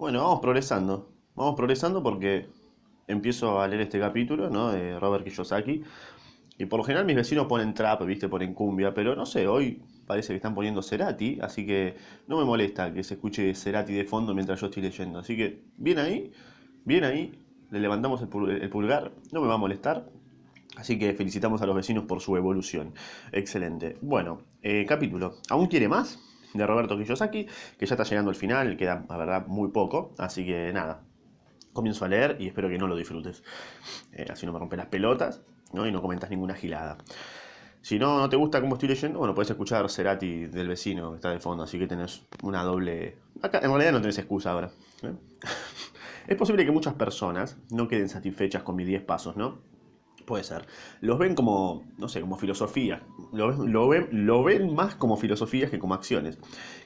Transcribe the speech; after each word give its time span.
Bueno, 0.00 0.22
vamos 0.22 0.40
progresando. 0.40 1.10
Vamos 1.34 1.56
progresando 1.56 2.02
porque 2.02 2.46
empiezo 3.06 3.60
a 3.60 3.68
leer 3.68 3.82
este 3.82 4.00
capítulo, 4.00 4.48
¿no? 4.48 4.72
De 4.72 4.98
Robert 4.98 5.24
Kiyosaki. 5.24 5.82
Y 6.56 6.64
por 6.64 6.78
lo 6.78 6.84
general 6.84 7.04
mis 7.04 7.16
vecinos 7.16 7.46
ponen 7.46 7.74
trap, 7.74 8.06
¿viste? 8.06 8.26
Ponen 8.26 8.54
cumbia, 8.54 8.94
pero 8.94 9.14
no 9.14 9.26
sé, 9.26 9.46
hoy 9.46 9.82
parece 10.06 10.28
que 10.28 10.36
están 10.36 10.54
poniendo 10.54 10.80
Cerati, 10.80 11.38
así 11.42 11.66
que 11.66 11.96
no 12.28 12.38
me 12.38 12.46
molesta 12.46 12.90
que 12.94 13.04
se 13.04 13.12
escuche 13.12 13.54
Cerati 13.54 13.92
de 13.92 14.06
fondo 14.06 14.34
mientras 14.34 14.58
yo 14.58 14.68
estoy 14.68 14.84
leyendo. 14.84 15.18
Así 15.18 15.36
que, 15.36 15.64
bien 15.76 15.98
ahí, 15.98 16.32
bien 16.86 17.04
ahí, 17.04 17.38
le 17.70 17.78
levantamos 17.78 18.22
el 18.22 18.28
pulgar, 18.70 19.12
no 19.32 19.42
me 19.42 19.48
va 19.48 19.54
a 19.56 19.58
molestar. 19.58 20.08
Así 20.76 20.98
que 20.98 21.12
felicitamos 21.12 21.60
a 21.60 21.66
los 21.66 21.76
vecinos 21.76 22.04
por 22.04 22.22
su 22.22 22.38
evolución. 22.38 22.94
Excelente. 23.32 23.98
Bueno, 24.00 24.40
eh, 24.62 24.86
capítulo. 24.88 25.34
¿Aún 25.50 25.66
quiere 25.66 25.88
más? 25.88 26.29
De 26.54 26.66
Roberto 26.66 26.96
Kiyosaki, 26.96 27.46
que 27.78 27.86
ya 27.86 27.94
está 27.94 28.04
llegando 28.04 28.30
al 28.30 28.36
final, 28.36 28.76
queda, 28.76 29.04
la 29.08 29.16
verdad, 29.16 29.46
muy 29.46 29.70
poco. 29.70 30.14
Así 30.18 30.44
que 30.44 30.72
nada, 30.72 31.02
comienzo 31.72 32.04
a 32.04 32.08
leer 32.08 32.36
y 32.40 32.48
espero 32.48 32.68
que 32.68 32.78
no 32.78 32.86
lo 32.86 32.96
disfrutes. 32.96 33.42
Eh, 34.12 34.26
así 34.30 34.46
no 34.46 34.52
me 34.52 34.58
rompe 34.58 34.76
las 34.76 34.86
pelotas 34.86 35.42
¿no? 35.72 35.86
y 35.86 35.92
no 35.92 36.02
comentas 36.02 36.30
ninguna 36.30 36.54
gilada. 36.54 36.98
Si 37.82 37.98
no, 37.98 38.18
no 38.18 38.28
te 38.28 38.36
gusta 38.36 38.60
cómo 38.60 38.74
estoy 38.74 38.90
leyendo, 38.90 39.18
bueno, 39.18 39.34
puedes 39.34 39.50
escuchar 39.50 39.88
Cerati 39.88 40.46
del 40.46 40.68
vecino 40.68 41.10
que 41.10 41.16
está 41.16 41.30
de 41.30 41.40
fondo, 41.40 41.62
así 41.62 41.78
que 41.78 41.86
tenés 41.86 42.22
una 42.42 42.62
doble... 42.62 43.16
Acá 43.40 43.60
en 43.62 43.70
realidad 43.70 43.92
no 43.92 44.00
tenés 44.02 44.18
excusa 44.18 44.50
ahora. 44.50 44.70
¿eh? 45.02 45.14
es 46.28 46.36
posible 46.36 46.66
que 46.66 46.72
muchas 46.72 46.94
personas 46.94 47.56
no 47.70 47.88
queden 47.88 48.10
satisfechas 48.10 48.62
con 48.62 48.76
mis 48.76 48.86
10 48.86 49.02
pasos, 49.04 49.36
¿no? 49.36 49.58
Puede 50.26 50.44
ser. 50.44 50.66
Los 51.00 51.18
ven 51.18 51.34
como, 51.34 51.84
no 51.98 52.08
sé, 52.08 52.20
como 52.20 52.36
filosofía. 52.36 53.02
Lo, 53.32 53.88
ven, 53.88 54.08
lo 54.12 54.42
ven 54.42 54.74
más 54.74 54.94
como 54.94 55.16
filosofías 55.16 55.70
que 55.70 55.78
como 55.78 55.94
acciones. 55.94 56.38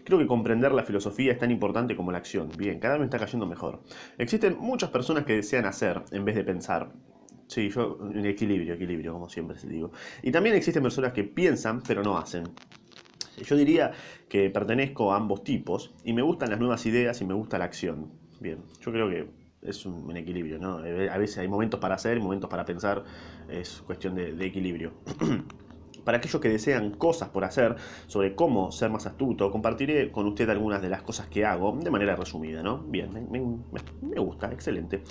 Creo 0.04 0.18
que 0.18 0.26
comprender 0.26 0.72
la 0.72 0.84
filosofía 0.84 1.32
es 1.32 1.38
tan 1.38 1.50
importante 1.50 1.96
como 1.96 2.12
la 2.12 2.18
acción. 2.18 2.50
Bien, 2.56 2.78
cada 2.78 2.94
vez 2.94 3.00
me 3.00 3.06
está 3.06 3.18
cayendo 3.18 3.46
mejor. 3.46 3.82
Existen 4.18 4.56
muchas 4.58 4.90
personas 4.90 5.24
que 5.24 5.34
desean 5.34 5.66
hacer 5.66 6.02
en 6.12 6.24
vez 6.24 6.36
de 6.36 6.44
pensar. 6.44 6.92
Sí, 7.46 7.68
yo, 7.70 7.98
equilibrio, 8.24 8.74
equilibrio, 8.74 9.12
como 9.12 9.28
siempre 9.28 9.58
se 9.58 9.68
digo. 9.68 9.92
Y 10.22 10.30
también 10.30 10.56
existen 10.56 10.82
personas 10.82 11.12
que 11.12 11.24
piensan, 11.24 11.82
pero 11.82 12.02
no 12.02 12.16
hacen. 12.16 12.44
Yo 13.44 13.56
diría 13.56 13.92
que 14.28 14.48
pertenezco 14.50 15.12
a 15.12 15.16
ambos 15.16 15.44
tipos 15.44 15.94
y 16.04 16.12
me 16.12 16.22
gustan 16.22 16.50
las 16.50 16.58
nuevas 16.58 16.86
ideas 16.86 17.20
y 17.20 17.24
me 17.24 17.34
gusta 17.34 17.58
la 17.58 17.64
acción. 17.64 18.12
Bien, 18.40 18.58
yo 18.80 18.92
creo 18.92 19.08
que 19.08 19.43
es 19.64 19.86
un, 19.86 20.16
equilibrio, 20.16 20.58
¿no? 20.58 20.78
A 20.78 21.18
veces 21.18 21.38
hay 21.38 21.48
momentos 21.48 21.80
para 21.80 21.94
hacer, 21.94 22.20
momentos 22.20 22.50
para 22.50 22.64
pensar, 22.64 23.02
es 23.48 23.82
cuestión 23.86 24.14
de, 24.14 24.46
equilibrio. 24.46 24.92
Para 26.04 26.18
aquellos 26.18 26.38
que 26.38 26.50
desean 26.50 26.90
cosas 26.90 27.30
por 27.30 27.44
hacer 27.44 27.76
sobre 28.08 28.34
cómo 28.34 28.70
ser 28.70 28.90
más 28.90 29.06
astuto, 29.06 29.50
compartiré 29.50 30.12
con 30.12 30.26
usted 30.26 30.50
algunas 30.50 30.82
de 30.82 30.90
las 30.90 31.00
cosas 31.00 31.28
que 31.28 31.46
hago 31.46 31.78
de 31.82 31.90
manera 31.90 32.14
resumida, 32.14 32.62
¿no? 32.62 32.76
Bien, 32.76 33.08
me, 33.30 34.20
gusta, 34.20 34.52
excelente. 34.52 35.02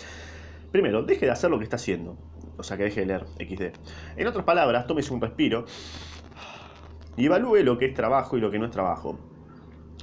Primero, 0.72 1.02
deje 1.02 1.26
de 1.26 1.32
hacer 1.32 1.50
lo 1.50 1.58
que 1.58 1.64
está 1.64 1.78
haciendo. 1.78 2.16
O 2.58 2.62
sea, 2.62 2.78
que 2.78 2.84
deje 2.84 3.00
de 3.00 3.06
leer 3.08 3.26
XD. 3.40 4.20
En 4.20 4.28
otras 4.28 4.46
palabras, 4.46 4.86
tómese 4.86 5.12
un 5.16 5.22
respiro 5.22 5.66
y 7.18 7.26
evalúe 7.26 7.64
lo 7.64 7.80
que 7.80 7.86
es 7.86 7.96
trabajo 7.96 8.38
y 8.38 8.42
lo 8.42 8.52
que 8.52 8.60
no 8.60 8.66
es 8.66 8.72
trabajo. 8.72 9.18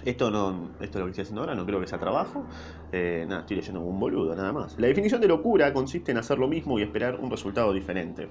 Esto, 0.05 0.31
no, 0.33 0.70
esto 0.81 0.98
es 0.98 1.01
lo 1.01 1.05
que 1.05 1.11
estoy 1.11 1.23
haciendo 1.23 1.42
ahora, 1.42 1.55
no 1.55 1.67
creo 1.67 1.79
que 1.79 1.87
sea 1.87 1.98
trabajo. 1.98 2.47
Eh, 2.92 3.24
nada, 3.28 3.42
estoy 3.42 3.56
leyendo 3.56 3.80
un 3.80 4.00
boludo, 4.00 4.34
nada 4.34 4.52
más. 4.52 4.78
La 4.78 4.88
definición 4.88 5.20
de 5.20 5.28
locura 5.28 5.72
consiste 5.72 6.10
en 6.12 6.19
hacer 6.19 6.38
lo 6.38 6.48
mismo 6.48 6.78
y 6.78 6.83
esperar 6.83 7.20
un 7.20 7.30
resultado 7.30 7.72
diferente. 7.72 8.28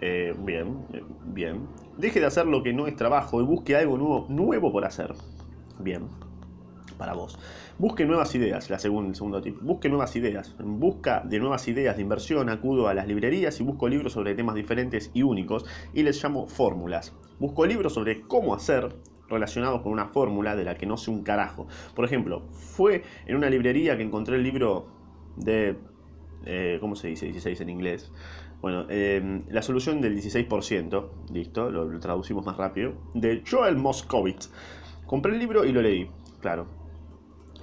Eh, 0.00 0.34
bien, 0.38 0.86
eh, 0.92 1.02
bien. 1.24 1.68
Deje 1.96 2.20
de 2.20 2.26
hacer 2.26 2.46
lo 2.46 2.62
que 2.62 2.72
no 2.72 2.86
es 2.86 2.96
trabajo 2.96 3.40
y 3.40 3.44
busque 3.44 3.76
algo 3.76 3.96
nuevo, 3.96 4.26
nuevo 4.28 4.72
por 4.72 4.84
hacer. 4.84 5.14
Bien, 5.78 6.08
para 6.98 7.14
vos. 7.14 7.38
Busque 7.78 8.04
nuevas 8.04 8.34
ideas, 8.34 8.70
la 8.70 8.78
segunda, 8.78 9.10
el 9.10 9.16
segundo 9.16 9.42
tip. 9.42 9.60
Busque 9.60 9.88
nuevas 9.88 10.14
ideas. 10.16 10.54
En 10.58 10.78
busca 10.78 11.22
de 11.24 11.38
nuevas 11.38 11.66
ideas 11.68 11.96
de 11.96 12.02
inversión, 12.02 12.48
acudo 12.48 12.88
a 12.88 12.94
las 12.94 13.06
librerías 13.06 13.60
y 13.60 13.64
busco 13.64 13.88
libros 13.88 14.12
sobre 14.12 14.34
temas 14.34 14.54
diferentes 14.54 15.10
y 15.12 15.22
únicos 15.22 15.64
y 15.92 16.02
les 16.02 16.22
llamo 16.22 16.46
fórmulas. 16.46 17.12
Busco 17.38 17.66
libros 17.66 17.94
sobre 17.94 18.22
cómo 18.22 18.54
hacer 18.54 18.94
relacionados 19.28 19.82
con 19.82 19.92
una 19.92 20.06
fórmula 20.06 20.56
de 20.56 20.64
la 20.64 20.76
que 20.76 20.86
no 20.86 20.96
sé 20.96 21.10
un 21.10 21.22
carajo. 21.22 21.66
Por 21.94 22.04
ejemplo, 22.04 22.42
fue 22.50 23.02
en 23.26 23.36
una 23.36 23.50
librería 23.50 23.96
que 23.96 24.02
encontré 24.02 24.36
el 24.36 24.42
libro 24.42 24.86
de... 25.36 25.76
Eh, 26.46 26.76
¿Cómo 26.80 26.94
se 26.94 27.08
dice? 27.08 27.26
16 27.26 27.60
en 27.62 27.68
inglés. 27.70 28.12
Bueno, 28.60 28.86
em, 28.90 29.44
la 29.48 29.62
solución 29.62 30.00
del 30.00 30.16
16%, 30.16 31.08
listo, 31.32 31.70
lo, 31.70 31.98
traducimos 32.00 32.44
más 32.44 32.56
rápido, 32.56 32.94
de 33.14 33.42
Joel 33.50 33.76
Moscovitz. 33.76 34.50
Compré 35.06 35.32
el 35.32 35.38
libro 35.38 35.64
y 35.64 35.72
lo 35.72 35.80
leí, 35.82 36.10
claro 36.40 36.83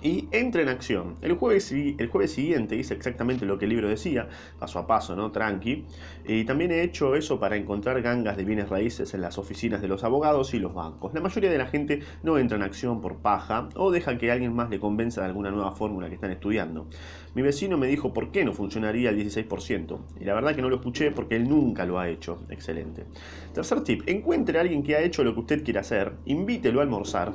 y 0.02 0.28
entra 0.32 0.62
en 0.62 0.70
acción. 0.70 1.16
El 1.22 1.34
jueves, 1.34 1.72
el 1.72 2.08
jueves 2.08 2.32
siguiente 2.32 2.76
hice 2.76 2.94
exactamente 2.94 3.46
lo 3.46 3.58
que 3.58 3.66
el 3.66 3.70
libro 3.70 3.90
decía, 3.90 4.28
paso 4.60 4.80
a 4.80 4.88
paso, 4.88 5.16
¿no? 5.16 5.32
Tranqui. 5.32 5.86
Y 6.26 6.44
también 6.46 6.72
he 6.72 6.84
hecho 6.84 7.16
eso 7.16 7.40
para 7.40 7.56
encontrar 7.56 8.02
gangas 8.02 8.38
de 8.38 8.44
bienes 8.44 8.70
raíces 8.70 9.14
en 9.14 9.22
las 9.22 9.38
oficinas 9.38 9.82
de 9.82 9.88
los 9.88 10.04
abogados 10.04 10.54
y 10.54 10.60
los 10.60 10.74
bancos. 10.74 11.14
La 11.14 11.22
mayoría 11.22 11.52
de 11.52 11.58
la 11.58 11.68
gente 11.68 12.02
no 12.24 12.38
entra 12.38 12.58
en 12.58 12.64
acción 12.64 13.02
por 13.02 13.18
paja 13.18 13.70
o 13.76 13.92
deja 13.92 14.18
que 14.18 14.32
alguien 14.32 14.54
más 14.54 14.70
le 14.70 14.80
convenza 14.80 15.22
de 15.22 15.28
alguna 15.28 15.52
nueva 15.52 15.74
fórmula 15.74 16.10
que 16.10 16.16
están 16.16 16.32
estudiando. 16.32 16.88
Mi 17.34 17.42
vecino 17.42 17.78
me 17.78 17.88
dijo 17.88 18.14
por 18.14 18.32
qué 18.32 18.44
no 18.44 18.54
funcionaría 18.54 19.10
el 19.10 19.18
16%. 19.18 20.00
Y 20.20 20.26
la 20.26 20.34
verdad 20.34 20.56
que 20.56 20.62
no 20.62 20.70
lo 20.70 20.78
escuché 20.78 21.12
porque 21.12 21.36
él 21.36 21.48
nunca 21.48 21.86
lo 21.86 22.00
ha 22.00 22.10
hecho. 22.10 22.44
Excelente. 22.50 23.06
Tercer 23.54 23.84
tip, 23.84 24.04
encuentre 24.08 24.58
a 24.58 24.62
alguien 24.62 24.84
que 24.84 24.96
ha 24.96 25.02
hecho 25.02 25.24
lo 25.24 25.34
que 25.34 25.40
usted 25.42 25.64
quiere 25.64 25.80
hacer, 25.80 26.14
invítelo 26.26 26.80
a 26.80 26.84
almorzar 26.84 27.34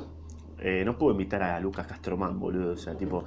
eh, 0.59 0.83
no 0.83 0.97
puedo 0.97 1.11
invitar 1.11 1.43
a 1.43 1.59
Lucas 1.59 1.87
Castromán, 1.87 2.39
boludo. 2.39 2.73
O 2.73 2.77
sea, 2.77 2.95
tipo, 2.95 3.23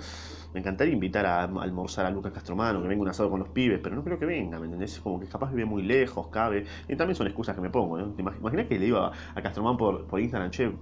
me 0.53 0.61
encantaría 0.61 0.93
invitar 0.93 1.27
a, 1.27 1.45
almorzar 1.45 2.07
a 2.07 2.11
Lucas 2.11 2.33
Castromán 2.33 2.77
o 2.77 2.83
que 2.83 2.89
venga 2.89 3.03
un 3.03 3.09
asado 3.09 3.31
con 3.31 3.41
los 3.41 3.49
pibes, 3.51 3.81
pero 3.83 3.95
no 3.95 4.03
creo 4.03 4.19
que 4.19 4.27
venga, 4.27 4.59
¿me 4.59 4.67
entendés? 4.67 4.99
Como 5.01 5.21
que 5.21 5.27
capaz 5.27 5.51
vive 5.51 5.65
muy 5.65 5.83
lejos, 5.83 6.29
cabe. 6.29 6.65
Y 6.89 6.97
también 6.97 7.15
son 7.15 7.27
excusas 7.27 7.55
que 7.55 7.63
me 7.63 7.71
pongo, 7.71 7.99
¿no? 7.99 8.13
¿Te 8.13 8.23
imaginas 8.23 8.67
que 8.67 8.79
le 8.79 8.87
iba 8.87 9.13
a 9.35 9.43
Castromán 9.43 9.77
por, 9.77 10.07
por 10.07 10.21
Instagram, 10.21 10.51
che? 10.51 10.73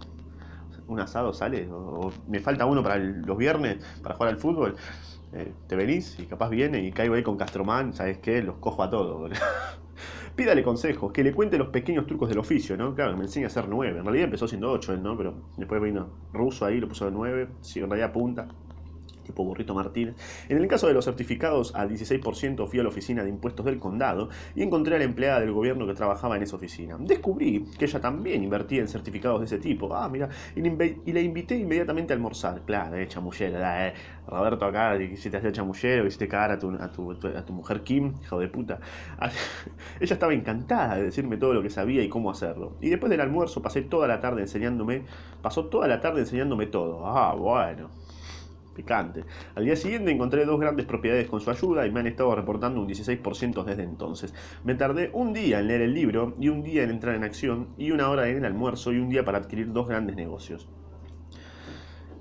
¿Un 0.87 1.01
asado 1.01 1.35
sale? 1.35 1.69
O, 1.71 2.11
me 2.29 2.41
falta 2.41 2.65
uno 2.65 2.83
para 2.83 2.97
los 2.97 3.37
viernes 3.37 3.85
para 4.03 4.15
jugar 4.15 4.33
al 4.33 4.39
fútbol. 4.39 4.77
Eh, 5.35 5.53
te 5.67 5.77
venís 5.77 6.19
y 6.19 6.25
capaz 6.25 6.49
viene 6.49 6.83
y 6.83 6.91
caigo 6.91 7.15
ahí 7.15 7.23
con 7.23 7.37
Castromán, 7.37 7.93
¿sabes 7.93 8.17
qué? 8.19 8.43
Los 8.43 8.57
cojo 8.57 8.83
a 8.83 8.89
todos, 8.89 9.31
Pídale 10.35 10.63
consejos, 10.63 11.13
que 11.13 11.23
le 11.25 11.35
cuente 11.35 11.59
los 11.59 11.69
pequeños 11.69 12.07
trucos 12.07 12.29
del 12.29 12.39
oficio, 12.39 12.77
¿no? 12.77 12.95
Claro, 12.95 13.17
me 13.17 13.25
enseña 13.25 13.47
a 13.47 13.49
hacer 13.49 13.69
nueve. 13.69 13.99
En 13.99 14.05
realidad 14.05 14.25
empezó 14.27 14.49
siendo 14.49 14.71
ocho 14.73 14.93
él, 14.93 15.03
¿no? 15.03 15.17
Pero 15.17 15.49
después 15.57 15.81
vino 15.83 16.21
ruso 16.33 16.65
ahí, 16.67 16.79
lo 16.81 16.89
puso 16.89 17.05
de 17.07 17.13
nueve. 17.13 17.57
Sí, 17.61 17.81
en 17.81 17.91
realidad 17.91 18.13
punta 18.13 18.49
tipo 19.29 19.45
Burrito 19.45 19.75
Martínez. 19.75 20.17
En 20.49 20.57
el 20.57 20.67
caso 20.67 20.87
de 20.89 20.95
los 20.95 21.05
certificados 21.05 21.75
al 21.75 21.91
16% 21.91 22.67
fui 22.67 22.81
a 22.81 22.83
la 22.83 22.89
oficina 22.89 23.23
de 23.23 23.29
impuestos 23.29 23.65
del 23.67 23.79
condado 23.79 24.31
y 24.55 24.63
encontré 24.63 24.97
a 24.97 24.99
la 24.99 25.05
empleada 25.05 25.41
del 25.41 25.53
gobierno 25.53 25.87
que 25.87 25.95
trabajaba 25.95 26.37
en 26.37 26.43
esa 26.43 26.57
oficina. 26.57 26.97
Descubrí 26.99 27.67
que 27.79 27.85
ella 27.85 28.01
también 28.01 28.43
invertía 28.43 28.81
en 28.81 28.89
certificados 28.89 29.41
de 29.41 29.47
ese 29.47 29.59
tipo. 29.59 29.95
Ah, 29.95 30.09
mira, 30.09 30.29
y 30.57 31.13
le 31.13 31.23
invité 31.23 31.57
inmediatamente 31.57 32.13
a 32.13 32.17
almorzar. 32.17 32.63
Claro, 32.65 32.97
eh, 32.97 33.07
chamullera, 33.07 33.89
eh. 33.89 33.95
Roberto 34.27 34.67
acá, 34.67 34.97
si 35.17 35.31
te 35.31 35.37
hacía 35.39 35.53
chamullero, 35.53 36.07
hiciste 36.07 36.29
cagar 36.29 36.53
a 36.53 36.59
tu, 36.59 36.71
a, 36.71 36.91
tu, 36.91 37.13
a 37.13 37.45
tu 37.45 37.53
mujer 37.53 37.83
Kim, 37.83 38.15
hijo 38.23 38.39
de 38.39 38.49
puta. 38.49 38.81
ella 40.01 40.15
estaba 40.15 40.33
encantada 40.35 40.97
de 40.97 41.05
decirme 41.05 41.37
todo 41.37 41.55
lo 41.55 41.63
que 41.63 41.71
sabía 41.71 42.03
y 42.03 42.09
cómo 42.09 42.31
hacerlo. 42.31 42.77
Y 42.81 42.91
después 42.91 43.11
del 43.11 43.21
almuerzo 43.21 43.63
pasé 43.63 43.83
toda 43.83 44.07
la 44.09 44.21
tarde 44.21 44.43
enseñándome, 44.43 45.05
pasó 45.43 45.67
toda 45.67 45.87
la 45.87 46.01
tarde 46.01 46.21
enseñándome 46.21 46.67
todo. 46.67 47.07
Ah, 47.07 47.35
bueno 47.35 47.91
Al 49.55 49.65
día 49.65 49.77
siguiente 49.77 50.11
encontré 50.11 50.45
dos 50.45 50.59
grandes 50.61 50.87
propiedades 50.87 51.29
con 51.29 51.41
su 51.41 51.51
ayuda 51.51 51.87
y 51.87 51.91
me 51.91 52.01
han 52.01 52.07
estado 52.07 52.35
reportando 52.35 52.81
un 52.81 52.89
16% 52.89 53.65
desde 53.65 53.83
entonces. 53.83 54.35
Me 54.65 54.75
tardé 54.75 55.11
un 55.13 55.33
día 55.33 55.61
en 55.61 55.69
leer 55.69 55.83
el 55.83 55.95
libro 55.95 56.35
y 56.39 56.49
un 56.49 56.63
día 56.63 56.83
en 56.83 56.91
entrar 56.91 57.15
en 57.15 57.25
acción 57.25 57.75
y 57.77 57.91
una 57.91 58.09
hora 58.09 58.29
en 58.29 58.39
el 58.39 58.45
almuerzo 58.45 58.93
y 58.93 58.99
un 58.99 59.09
día 59.09 59.25
para 59.25 59.39
adquirir 59.39 59.73
dos 59.73 59.89
grandes 59.89 60.17
negocios. 60.17 60.69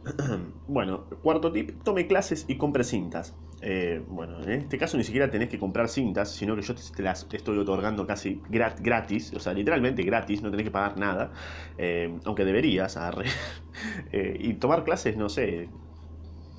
bueno, 0.67 1.05
cuarto 1.21 1.51
tip, 1.51 1.83
tome 1.83 2.07
clases 2.07 2.45
y 2.47 2.57
compre 2.57 2.83
cintas. 2.83 3.35
Eh, 3.59 4.03
bueno, 4.07 4.39
en 4.43 4.51
este 4.51 4.77
caso 4.77 4.97
ni 4.97 5.03
siquiera 5.03 5.31
tenés 5.31 5.49
que 5.49 5.57
comprar 5.57 5.89
cintas, 5.89 6.31
sino 6.31 6.55
que 6.55 6.61
yo 6.61 6.75
te 6.75 7.01
las 7.01 7.27
estoy 7.31 7.57
otorgando 7.57 8.05
casi 8.05 8.41
gratis, 8.49 9.33
o 9.33 9.39
sea, 9.39 9.53
literalmente 9.53 10.03
gratis, 10.03 10.43
no 10.43 10.51
tenés 10.51 10.65
que 10.65 10.71
pagar 10.71 10.97
nada, 10.99 11.31
eh, 11.77 12.19
aunque 12.25 12.45
deberías, 12.45 12.97
eh, 14.11 14.37
y 14.39 14.53
tomar 14.55 14.83
clases, 14.83 15.17
no 15.17 15.27
sé, 15.27 15.69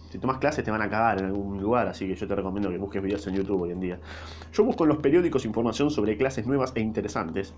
si 0.09 0.19
tomas 0.19 0.39
clases 0.39 0.65
te 0.65 0.71
van 0.71 0.83
a 0.83 0.89
cagar 0.89 1.19
en 1.19 1.27
algún 1.27 1.61
lugar, 1.61 1.89
así 1.89 2.07
que 2.07 2.15
yo 2.15 2.27
te 2.27 2.35
recomiendo 2.35 2.71
que 2.71 2.79
busques 2.79 3.03
videos 3.03 3.27
en 3.27 3.35
YouTube 3.35 3.63
hoy 3.63 3.71
en 3.71 3.81
día. 3.81 4.01
Yo 4.53 4.65
busco 4.65 4.85
en 4.85 4.89
los 4.89 4.99
periódicos 4.99 5.45
información 5.45 5.91
sobre 5.91 6.17
clases 6.17 6.47
nuevas 6.47 6.73
e 6.75 6.81
interesantes. 6.81 7.55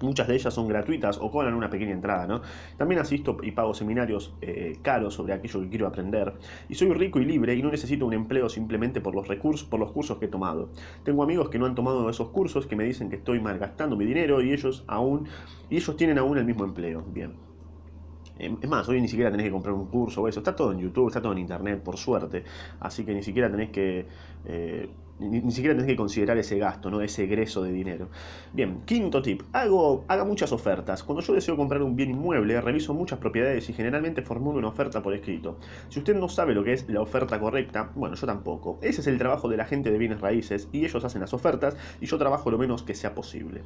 Muchas 0.00 0.28
de 0.28 0.36
ellas 0.36 0.54
son 0.54 0.68
gratuitas 0.68 1.18
o 1.20 1.30
cobran 1.30 1.54
una 1.54 1.70
pequeña 1.70 1.90
entrada, 1.90 2.26
¿no? 2.26 2.40
También 2.76 3.00
asisto 3.00 3.36
y 3.42 3.50
pago 3.50 3.74
seminarios 3.74 4.32
eh, 4.40 4.78
caros 4.80 5.14
sobre 5.14 5.32
aquello 5.32 5.60
que 5.62 5.68
quiero 5.68 5.86
aprender. 5.88 6.34
Y 6.68 6.76
soy 6.76 6.92
rico 6.92 7.18
y 7.18 7.24
libre 7.24 7.54
y 7.54 7.62
no 7.62 7.70
necesito 7.70 8.06
un 8.06 8.12
empleo 8.12 8.48
simplemente 8.48 9.00
por 9.00 9.16
los 9.16 9.26
recursos, 9.26 9.66
por 9.66 9.80
los 9.80 9.90
cursos 9.90 10.18
que 10.18 10.26
he 10.26 10.28
tomado. 10.28 10.70
Tengo 11.02 11.24
amigos 11.24 11.48
que 11.48 11.58
no 11.58 11.66
han 11.66 11.74
tomado 11.74 12.08
esos 12.08 12.28
cursos 12.28 12.66
que 12.66 12.76
me 12.76 12.84
dicen 12.84 13.10
que 13.10 13.16
estoy 13.16 13.40
malgastando 13.40 13.96
mi 13.96 14.04
dinero 14.04 14.40
y 14.40 14.52
ellos 14.52 14.84
aún, 14.86 15.26
y 15.68 15.76
ellos 15.76 15.96
tienen 15.96 16.18
aún 16.18 16.38
el 16.38 16.44
mismo 16.44 16.64
empleo. 16.64 17.02
Bien. 17.12 17.34
Em, 18.38 18.56
es 18.60 18.68
más, 18.68 18.88
hoy 18.88 19.00
ni 19.00 19.08
siquiera 19.08 19.30
tenés 19.30 19.46
que 19.46 19.52
comprar 19.52 19.74
un 19.74 19.86
curso 19.86 20.22
o 20.22 20.28
eso. 20.28 20.40
Está 20.40 20.54
todo 20.54 20.72
en 20.72 20.78
YouTube, 20.78 21.08
está 21.08 21.20
todo 21.20 21.32
en 21.32 21.38
Internet, 21.38 21.82
por 21.82 21.96
suerte. 21.96 22.44
Así 22.80 23.04
que 23.04 23.14
ni 23.14 23.22
siquiera 23.22 23.50
tenés 23.50 23.70
que... 23.70 24.06
Eh, 24.46 24.88
ni, 25.20 25.50
siquiera 25.50 25.84
que 25.84 25.96
considerar 25.96 26.38
ese 26.38 26.58
gasto, 26.58 26.90
¿no? 26.90 27.00
ese 27.00 27.24
egreso 27.24 27.62
de 27.62 27.72
dinero. 27.72 28.08
Bien, 28.52 28.82
quinto 28.84 29.20
tip. 29.20 29.42
Hago, 29.52 30.04
haga 30.08 30.24
muchas 30.24 30.52
ofertas. 30.52 31.02
Cuando 31.02 31.22
yo 31.22 31.34
deseo 31.34 31.56
comprar 31.56 31.82
un 31.82 31.96
bien 31.96 32.10
inmueble, 32.10 32.60
reviso 32.60 32.94
muchas 32.94 33.18
propiedades 33.18 33.68
y 33.68 33.72
generalmente 33.72 34.22
formulo 34.22 34.58
una 34.58 34.68
oferta 34.68 35.02
por 35.02 35.14
escrito. 35.14 35.58
Si 35.88 35.98
usted 35.98 36.14
no 36.14 36.28
sabe 36.28 36.54
lo 36.54 36.62
que 36.64 36.72
es 36.72 36.88
la 36.88 37.00
oferta 37.00 37.40
correcta, 37.40 37.90
bueno, 37.94 38.14
yo 38.14 38.26
tampoco. 38.26 38.78
Ese 38.82 39.00
es 39.00 39.06
el 39.06 39.18
trabajo 39.18 39.48
de 39.48 39.56
la 39.56 39.64
gente 39.64 39.90
de 39.90 39.98
bienes 39.98 40.20
raíces 40.20 40.68
y 40.72 40.84
ellos 40.84 41.04
hacen 41.04 41.20
las 41.20 41.34
ofertas 41.34 41.76
y 42.00 42.06
yo 42.06 42.18
trabajo 42.18 42.50
lo 42.50 42.58
menos 42.58 42.82
que 42.82 42.94
sea 42.94 43.14
posible. 43.14 43.62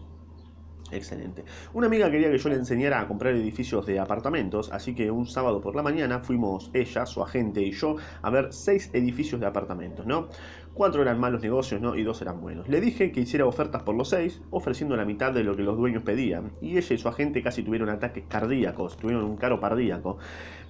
Excelente. 0.93 1.45
Una 1.73 1.87
amiga 1.87 2.11
quería 2.11 2.31
que 2.31 2.37
yo 2.37 2.51
le 2.51 2.57
enseñara 2.57 3.01
a 3.01 3.09
comprar 3.09 3.35
edificios 3.35 3.87
de 3.87 3.99
apartamentos, 3.99 4.71
así 4.73 4.95
que 4.95 5.11
un 5.11 5.27
sábado 5.27 5.61
por 5.63 5.75
la 5.75 5.83
mañana 5.83 6.21
fuimos 6.21 6.71
ella, 6.75 7.07
su 7.07 7.23
agente 7.23 7.63
y 7.63 7.73
yo 7.73 7.97
a 8.21 8.29
ver 8.29 8.53
seis 8.53 8.91
edificios 8.93 9.41
de 9.41 9.47
apartamentos, 9.47 10.05
¿no? 10.05 10.29
Cuatro 10.75 11.03
eran 11.03 11.21
malos 11.21 11.43
negocios, 11.43 11.83
¿no? 11.83 11.95
Y 11.97 12.03
dos 12.03 12.23
eran 12.23 12.41
buenos. 12.41 12.67
Le 12.67 12.81
dije 12.81 13.13
que 13.13 13.21
hiciera 13.21 13.45
ofertas 13.45 13.83
por 13.83 13.95
los 13.95 14.09
seis, 14.09 14.41
ofreciendo 14.51 14.97
la 14.97 15.05
mitad 15.05 15.31
de 15.31 15.45
lo 15.45 15.55
que 15.55 15.63
los 15.63 15.77
dueños 15.77 16.03
pedían. 16.03 16.53
Y 16.63 16.79
ella 16.79 16.95
y 16.95 16.99
su 16.99 17.09
agente 17.09 17.43
casi 17.43 17.63
tuvieron 17.63 17.91
ataques 17.91 18.25
cardíacos, 18.27 18.97
tuvieron 18.97 19.23
un 19.25 19.37
caro 19.37 19.61
cardíaco. 19.61 20.17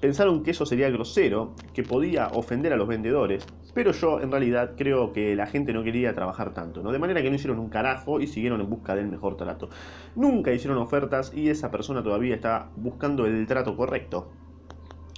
Pensaron 0.01 0.43
que 0.43 0.51
eso 0.51 0.67
sería 0.67 0.91
grosero, 0.91 1.55
que 1.73 1.85
podía 1.85 2.27
ofender 2.35 2.73
a 2.73 2.77
los 2.77 2.89
vendedores, 2.89 3.47
pero 3.75 3.93
yo 3.93 4.21
en 4.21 4.33
realidad 4.33 4.73
creo 4.77 5.13
que 5.13 5.37
la 5.37 5.47
gente 5.47 5.73
no 5.73 5.85
quería 5.85 6.13
trabajar 6.15 6.53
tanto, 6.53 6.83
¿no? 6.83 6.91
De 6.91 6.99
manera 6.99 7.23
que 7.23 7.31
no 7.31 7.37
hicieron 7.37 7.61
un 7.61 7.69
carajo 7.69 8.21
y 8.21 8.27
siguieron 8.27 8.61
en 8.61 8.69
busca 8.69 8.97
del 8.97 9.07
mejor 9.07 9.37
trato. 9.37 9.69
Nunca 10.17 10.53
hicieron 10.53 10.79
ofertas 10.79 11.33
y 11.33 11.49
esa 11.49 11.71
persona 11.71 12.03
todavía 12.03 12.35
está 12.35 12.71
buscando 12.75 13.25
el 13.27 13.47
trato 13.47 13.77
correcto 13.77 14.33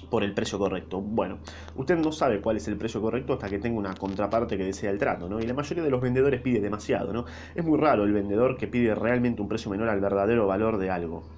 por 0.09 0.23
el 0.23 0.33
precio 0.33 0.57
correcto. 0.59 1.01
Bueno, 1.01 1.39
usted 1.75 1.97
no 1.97 2.11
sabe 2.11 2.41
cuál 2.41 2.57
es 2.57 2.67
el 2.67 2.77
precio 2.77 3.01
correcto 3.01 3.33
hasta 3.33 3.49
que 3.49 3.59
tenga 3.59 3.77
una 3.79 3.95
contraparte 3.95 4.57
que 4.57 4.63
desea 4.63 4.91
el 4.91 4.97
trato, 4.97 5.29
¿no? 5.29 5.39
Y 5.39 5.47
la 5.47 5.53
mayoría 5.53 5.83
de 5.83 5.89
los 5.89 6.01
vendedores 6.01 6.41
pide 6.41 6.59
demasiado, 6.61 7.13
¿no? 7.13 7.25
Es 7.53 7.63
muy 7.63 7.79
raro 7.79 8.03
el 8.03 8.13
vendedor 8.13 8.57
que 8.57 8.67
pide 8.67 8.95
realmente 8.95 9.41
un 9.41 9.47
precio 9.49 9.71
menor 9.71 9.89
al 9.89 9.99
verdadero 10.01 10.47
valor 10.47 10.77
de 10.77 10.89
algo. 10.89 11.29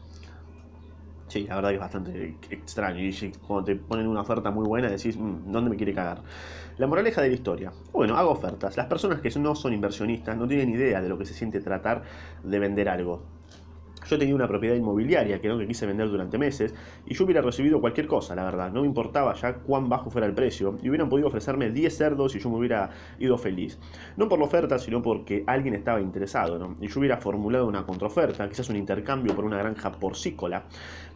Sí, 1.29 1.45
la 1.45 1.55
verdad 1.55 1.69
que 1.69 1.75
es 1.75 1.81
bastante 1.81 2.39
extraño. 2.49 3.01
Y 3.01 3.31
cuando 3.41 3.65
te 3.65 3.75
ponen 3.75 4.07
una 4.07 4.21
oferta 4.21 4.49
muy 4.49 4.65
buena 4.65 4.89
decís, 4.89 5.17
mm, 5.17 5.51
¿dónde 5.51 5.69
me 5.69 5.75
quiere 5.75 5.93
cagar? 5.93 6.23
La 6.77 6.87
moraleja 6.87 7.21
de 7.21 7.29
la 7.29 7.35
historia. 7.35 7.73
Bueno, 7.93 8.17
hago 8.17 8.31
ofertas. 8.31 8.77
Las 8.77 8.87
personas 8.87 9.19
que 9.21 9.29
no 9.39 9.53
son 9.55 9.73
inversionistas 9.73 10.37
no 10.37 10.47
tienen 10.47 10.69
idea 10.69 11.01
de 11.01 11.09
lo 11.09 11.17
que 11.17 11.25
se 11.25 11.33
siente 11.33 11.59
tratar 11.61 12.03
de 12.43 12.59
vender 12.59 12.87
algo. 12.89 13.36
Yo 14.09 14.17
tenía 14.17 14.35
una 14.35 14.47
propiedad 14.47 14.75
inmobiliaria 14.75 15.39
que 15.39 15.47
no 15.47 15.57
que 15.57 15.67
quise 15.67 15.85
vender 15.85 16.09
durante 16.09 16.37
meses 16.37 16.73
y 17.05 17.13
yo 17.13 17.25
hubiera 17.25 17.41
recibido 17.41 17.81
cualquier 17.81 18.07
cosa, 18.07 18.35
la 18.35 18.43
verdad. 18.43 18.71
No 18.71 18.81
me 18.81 18.87
importaba 18.87 19.33
ya 19.33 19.55
cuán 19.55 19.89
bajo 19.89 20.09
fuera 20.09 20.27
el 20.27 20.33
precio 20.33 20.77
y 20.81 20.89
hubieran 20.89 21.09
podido 21.09 21.27
ofrecerme 21.27 21.69
10 21.71 21.97
cerdos 21.97 22.35
y 22.35 22.39
yo 22.39 22.49
me 22.49 22.57
hubiera 22.57 22.89
ido 23.19 23.37
feliz. 23.37 23.77
No 24.15 24.29
por 24.29 24.39
la 24.39 24.45
oferta, 24.45 24.79
sino 24.79 25.01
porque 25.01 25.43
alguien 25.47 25.73
estaba 25.73 26.01
interesado, 26.01 26.57
¿no? 26.57 26.75
Y 26.81 26.87
yo 26.87 26.99
hubiera 26.99 27.17
formulado 27.17 27.67
una 27.67 27.85
contraoferta, 27.85 28.47
quizás 28.47 28.69
un 28.69 28.77
intercambio 28.77 29.35
por 29.35 29.45
una 29.45 29.57
granja 29.57 29.91
porcícola. 29.91 30.63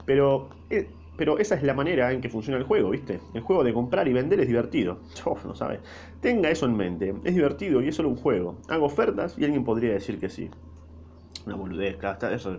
Pero 0.05 0.49
eh, 0.69 0.87
pero 1.21 1.37
esa 1.37 1.53
es 1.53 1.61
la 1.61 1.73
manera 1.73 2.11
en 2.11 2.19
que 2.19 2.29
funciona 2.29 2.57
el 2.57 2.63
juego, 2.63 2.89
¿viste? 2.89 3.19
El 3.35 3.41
juego 3.41 3.63
de 3.63 3.73
comprar 3.73 4.07
y 4.07 4.13
vender 4.13 4.39
es 4.39 4.47
divertido. 4.47 5.01
no 5.45 5.53
sabe. 5.53 5.79
Tenga 6.19 6.49
eso 6.49 6.65
en 6.65 6.75
mente. 6.75 7.13
Es 7.23 7.35
divertido 7.35 7.81
y 7.81 7.89
es 7.89 7.95
solo 7.95 8.09
un 8.09 8.15
juego. 8.15 8.57
Hago 8.67 8.85
ofertas 8.85 9.37
y 9.37 9.45
alguien 9.45 9.63
podría 9.63 9.93
decir 9.93 10.19
que 10.19 10.29
sí. 10.29 10.49
Una 11.45 11.55
boludez, 11.55 11.97
claro, 11.97 12.29
eso 12.29 12.57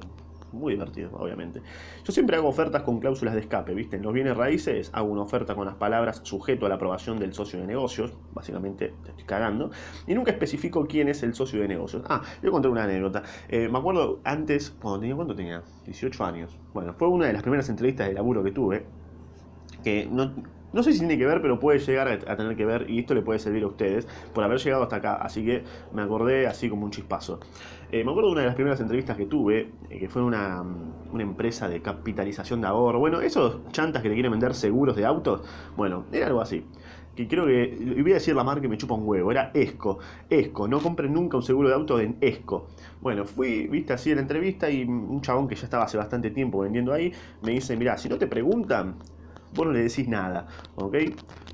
muy 0.53 0.75
divertido, 0.75 1.11
obviamente. 1.13 1.63
Yo 2.05 2.13
siempre 2.13 2.37
hago 2.37 2.49
ofertas 2.49 2.83
con 2.83 3.01
cláusulas 3.01 3.35
de 3.35 3.41
escape, 3.41 3.75
¿viste? 3.75 3.97
En 3.97 4.03
los 4.03 4.13
bienes 4.13 4.37
raíces 4.37 4.91
hago 4.93 5.09
una 5.09 5.23
oferta 5.23 5.55
con 5.55 5.67
las 5.67 5.77
palabras 5.77 6.21
sujeto 6.23 6.67
a 6.67 6.69
la 6.69 6.77
aprobación 6.77 7.19
del 7.19 7.33
socio 7.35 7.61
de 7.61 7.67
negocios, 7.67 8.13
básicamente 8.33 8.95
te 9.03 9.11
estoy 9.11 9.25
cagando, 9.25 9.71
y 10.07 10.15
nunca 10.15 10.31
especifico 10.31 10.87
quién 10.87 11.09
es 11.09 11.23
el 11.23 11.35
socio 11.35 11.61
de 11.61 11.69
negocios. 11.69 12.03
Ah, 12.09 12.23
voy 12.41 12.49
a 12.49 12.53
contar 12.53 12.71
una 12.71 12.85
anécdota. 12.85 13.23
Eh, 13.49 13.69
me 13.69 13.79
acuerdo 13.79 14.21
antes, 14.25 14.71
cuando 14.71 15.01
tenía, 15.01 15.17
¿cuánto 15.17 15.35
tenía? 15.35 15.63
18 15.85 16.25
años. 16.25 16.59
Bueno, 16.75 16.95
fue 16.95 17.09
una 17.09 17.27
de 17.27 17.33
las 17.33 17.43
primeras 17.43 17.69
entrevistas 17.69 18.09
de 18.09 18.15
laburo 18.15 18.43
que 18.43 18.53
tuve, 18.53 18.87
que 19.83 20.09
no, 20.11 20.33
no 20.73 20.83
sé 20.83 20.93
si 20.93 21.01
tiene 21.01 21.19
que 21.19 21.27
ver, 21.27 21.43
pero 21.43 21.59
puede 21.59 21.79
llegar 21.79 22.09
a, 22.09 22.37
tener 22.37 22.57
que 22.57 22.65
ver 22.65 22.89
y 22.89 23.01
esto 23.01 23.15
le 23.15 23.23
puede 23.23 23.39
servir 23.39 23.63
a 23.65 23.67
ustedes 23.67 24.07
por 24.33 24.45
haber 24.45 24.59
llegado 24.59 24.83
hasta 24.83 24.97
acá. 24.97 25.15
Así 25.15 25.45
que 25.45 25.65
me 25.93 26.03
acordé 26.03 26.47
así 26.47 26.69
como 26.69 26.85
un 26.85 26.91
chispazo. 26.91 27.41
Eh, 27.91 28.05
me 28.05 28.11
acuerdo 28.11 28.31
de 28.31 28.33
una 28.33 28.41
de 28.43 28.47
las 28.47 28.55
primeras 28.55 28.81
entrevistas 28.81 29.17
que 29.17 29.27
tuve, 29.27 29.73
eh, 29.91 29.99
que 29.99 30.09
fue 30.09 30.23
una, 30.23 30.63
una 31.13 31.23
empresa 31.23 31.69
de 31.69 31.83
capitalización 31.83 32.61
de 32.61 32.69
ahorro. 32.69 32.99
Bueno, 32.99 33.21
esos 33.21 33.69
chantas 33.73 34.03
que 34.03 34.09
le 34.09 34.15
quieren 34.15 34.33
vender 34.33 34.55
seguros 34.55 34.97
de 34.97 35.05
autos, 35.05 35.43
bueno, 35.77 36.07
era 36.13 36.27
algo 36.27 36.41
así 36.41 36.65
que 37.15 37.29
creo 37.29 37.47
que, 37.47 37.77
voy 38.01 38.13
a 38.13 38.15
decir 38.15 38.35
la 38.35 38.45
marca 38.45 38.63
que 38.63 38.69
me 38.69 38.79
chupa 38.79 38.95
un 38.95 39.07
huevo, 39.07 39.31
era 39.31 39.51
Esco. 39.55 39.99
Esco, 40.31 40.67
no 40.67 40.81
compren 40.81 41.13
nunca 41.13 41.37
un 41.37 41.43
seguro 41.43 41.69
de 41.69 41.75
auto 41.75 42.01
en 42.01 42.17
Esco. 42.21 42.69
Bueno, 43.01 43.25
fui, 43.25 43.67
viste 43.67 43.93
así 43.93 44.11
en 44.11 44.17
la 44.17 44.23
entrevista 44.23 44.71
y 44.71 44.85
un 44.85 45.21
chabón 45.21 45.47
que 45.49 45.55
ya 45.55 45.65
estaba 45.65 45.85
hace 45.85 45.99
bastante 45.99 46.31
tiempo 46.31 46.61
vendiendo 46.61 46.93
ahí, 46.93 47.13
me 47.43 47.53
dice, 47.53 47.77
mira, 47.77 47.99
si 47.99 48.09
no 48.09 48.17
te 48.17 48.27
preguntan, 48.27 48.97
vos 49.55 49.67
no 49.67 49.73
le 49.73 49.83
decís 49.83 50.09
nada, 50.09 50.47
¿ok? 50.77 50.97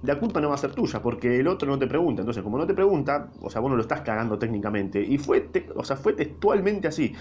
La 0.02 0.18
culpa 0.18 0.40
no 0.40 0.48
va 0.48 0.54
a 0.54 0.58
ser 0.58 0.72
tuya, 0.72 1.02
porque 1.02 1.40
el 1.40 1.48
otro 1.48 1.68
no 1.68 1.78
te 1.78 1.86
pregunta. 1.86 2.22
Entonces, 2.22 2.42
como 2.42 2.58
no 2.58 2.66
te 2.66 2.74
pregunta, 2.74 3.30
o 3.40 3.50
sea, 3.50 3.60
vos 3.60 3.70
no 3.70 3.76
lo 3.76 3.82
estás 3.82 4.02
cagando 4.02 4.38
técnicamente. 4.38 5.00
Y 5.02 5.18
fue, 5.18 5.48
o 5.74 5.84
sea, 5.84 5.96
fue 5.96 6.12
textualmente 6.12 6.88
así. 6.88 7.14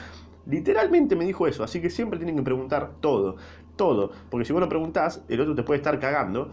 Literalmente 0.46 1.16
me 1.16 1.26
dijo 1.26 1.48
eso, 1.48 1.64
así 1.64 1.82
que 1.82 1.90
siempre 1.90 2.20
tienen 2.20 2.36
que 2.36 2.44
preguntar 2.44 2.92
todo, 3.02 3.36
todo. 3.76 4.12
Porque 4.30 4.46
si 4.46 4.54
vos 4.54 4.62
no 4.62 4.70
preguntás, 4.70 5.24
el 5.28 5.42
otro 5.42 5.56
te 5.56 5.64
puede 5.64 5.78
estar 5.78 6.00
cagando. 6.00 6.52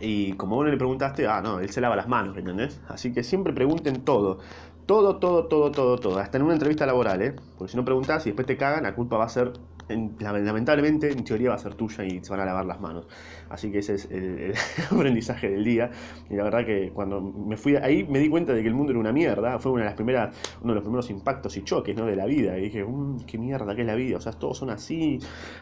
Y 0.00 0.34
como 0.34 0.56
vos 0.56 0.64
no 0.64 0.70
le 0.70 0.76
preguntaste, 0.76 1.26
ah, 1.26 1.40
no, 1.42 1.58
él 1.60 1.70
se 1.70 1.80
lava 1.80 1.96
las 1.96 2.08
manos, 2.08 2.36
¿entendés? 2.36 2.80
Así 2.88 3.12
que 3.12 3.24
siempre 3.24 3.52
pregunten 3.52 4.04
todo. 4.04 4.38
Todo, 4.86 5.16
todo, 5.16 5.46
todo, 5.46 5.70
todo, 5.70 5.98
todo. 5.98 6.18
Hasta 6.18 6.38
en 6.38 6.44
una 6.44 6.54
entrevista 6.54 6.86
laboral, 6.86 7.20
¿eh? 7.22 7.34
Porque 7.58 7.72
si 7.72 7.76
no 7.76 7.84
preguntás 7.84 8.26
y 8.26 8.30
después 8.30 8.46
te 8.46 8.56
cagan, 8.56 8.84
la 8.84 8.94
culpa 8.94 9.16
va 9.16 9.24
a 9.24 9.28
ser 9.28 9.52
lamentablemente 9.88 11.10
en 11.10 11.24
teoría 11.24 11.50
va 11.50 11.54
a 11.56 11.58
ser 11.58 11.74
tuya 11.74 12.04
y 12.04 12.22
se 12.22 12.30
van 12.30 12.40
a 12.40 12.44
lavar 12.44 12.66
las 12.66 12.80
manos. 12.80 13.06
Así 13.48 13.70
que 13.70 13.78
ese 13.78 13.94
es 13.94 14.10
el, 14.10 14.54
aprendizaje 14.90 15.48
del 15.48 15.64
día. 15.64 15.90
Y 16.28 16.34
la 16.34 16.44
verdad 16.44 16.64
que 16.64 16.90
cuando 16.92 17.20
me 17.20 17.56
fui 17.56 17.76
ahí 17.76 18.04
me 18.04 18.18
di 18.18 18.28
cuenta 18.28 18.52
de 18.52 18.62
que 18.62 18.68
el 18.68 18.74
mundo 18.74 18.92
era 18.92 19.00
una 19.00 19.12
mierda. 19.12 19.58
Fue 19.58 19.72
una 19.72 19.82
de 19.82 19.86
las 19.86 19.94
primeras, 19.94 20.36
uno 20.60 20.72
de 20.72 20.74
los 20.76 20.84
primeros 20.84 21.10
impactos 21.10 21.56
y 21.56 21.62
choques 21.62 21.96
¿no? 21.96 22.06
de 22.06 22.16
la 22.16 22.26
vida. 22.26 22.58
Y 22.58 22.62
dije, 22.62 22.84
mmm, 22.84 23.20
qué 23.26 23.38
mierda 23.38 23.74
que 23.74 23.82
es 23.82 23.86
la 23.86 23.94
vida. 23.94 24.18
O 24.18 24.20
sea, 24.20 24.32
todos 24.32 24.58
son 24.58 24.70
así. 24.70 25.18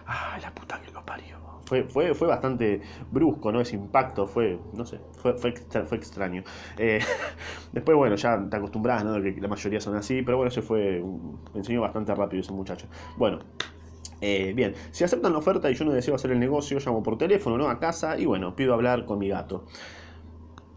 Ah, 0.06 0.38
la 0.42 0.52
puta 0.54 0.80
que 0.80 0.90
lo 0.90 1.04
parió. 1.04 1.36
Fue, 1.66 1.82
fue, 1.82 2.14
fue 2.14 2.28
bastante 2.28 2.80
brusco, 3.10 3.50
¿no? 3.50 3.60
Ese 3.60 3.74
impacto 3.74 4.28
fue, 4.28 4.56
no 4.72 4.86
sé, 4.86 5.00
fue, 5.14 5.36
fue, 5.36 5.50
extraño. 5.96 6.44
Eh, 6.78 7.00
después, 7.72 7.96
bueno, 7.96 8.14
ya 8.14 8.40
te 8.48 8.56
acostumbras, 8.56 9.04
¿no? 9.04 9.20
Que 9.20 9.32
la 9.40 9.48
mayoría 9.48 9.80
son 9.80 9.96
así, 9.96 10.22
pero 10.22 10.36
bueno, 10.36 10.48
ese 10.48 10.62
fue, 10.62 11.02
me 11.52 11.58
enseñó 11.58 11.80
bastante 11.80 12.14
rápido 12.14 12.40
ese 12.40 12.52
muchacho. 12.52 12.86
Bueno, 13.16 13.40
eh, 14.20 14.52
bien, 14.54 14.74
si 14.90 15.04
aceptan 15.04 15.32
la 15.32 15.38
oferta 15.38 15.70
y 15.70 15.74
yo 15.74 15.84
no 15.84 15.92
deseo 15.92 16.14
hacer 16.14 16.30
el 16.30 16.40
negocio, 16.40 16.78
llamo 16.78 17.02
por 17.02 17.18
teléfono, 17.18 17.58
¿no? 17.58 17.68
A 17.68 17.78
casa 17.78 18.18
y 18.18 18.24
bueno, 18.24 18.56
pido 18.56 18.74
hablar 18.74 19.04
con 19.04 19.18
mi 19.18 19.28
gato. 19.28 19.66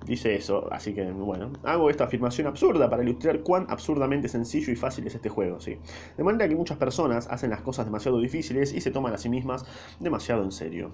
Dice 0.05 0.35
eso, 0.35 0.71
así 0.71 0.93
que 0.93 1.03
bueno, 1.11 1.51
hago 1.63 1.89
esta 1.89 2.05
afirmación 2.05 2.47
absurda 2.47 2.89
para 2.89 3.03
ilustrar 3.03 3.41
cuán 3.41 3.65
absurdamente 3.69 4.29
sencillo 4.29 4.71
y 4.71 4.75
fácil 4.75 5.05
es 5.05 5.15
este 5.15 5.29
juego, 5.29 5.59
sí. 5.59 5.77
De 6.17 6.23
manera 6.23 6.47
que 6.47 6.55
muchas 6.55 6.77
personas 6.77 7.27
hacen 7.29 7.49
las 7.49 7.61
cosas 7.61 7.85
demasiado 7.85 8.19
difíciles 8.19 8.73
y 8.73 8.81
se 8.81 8.91
toman 8.91 9.13
a 9.13 9.17
sí 9.17 9.29
mismas 9.29 9.65
demasiado 9.99 10.43
en 10.43 10.51
serio 10.51 10.91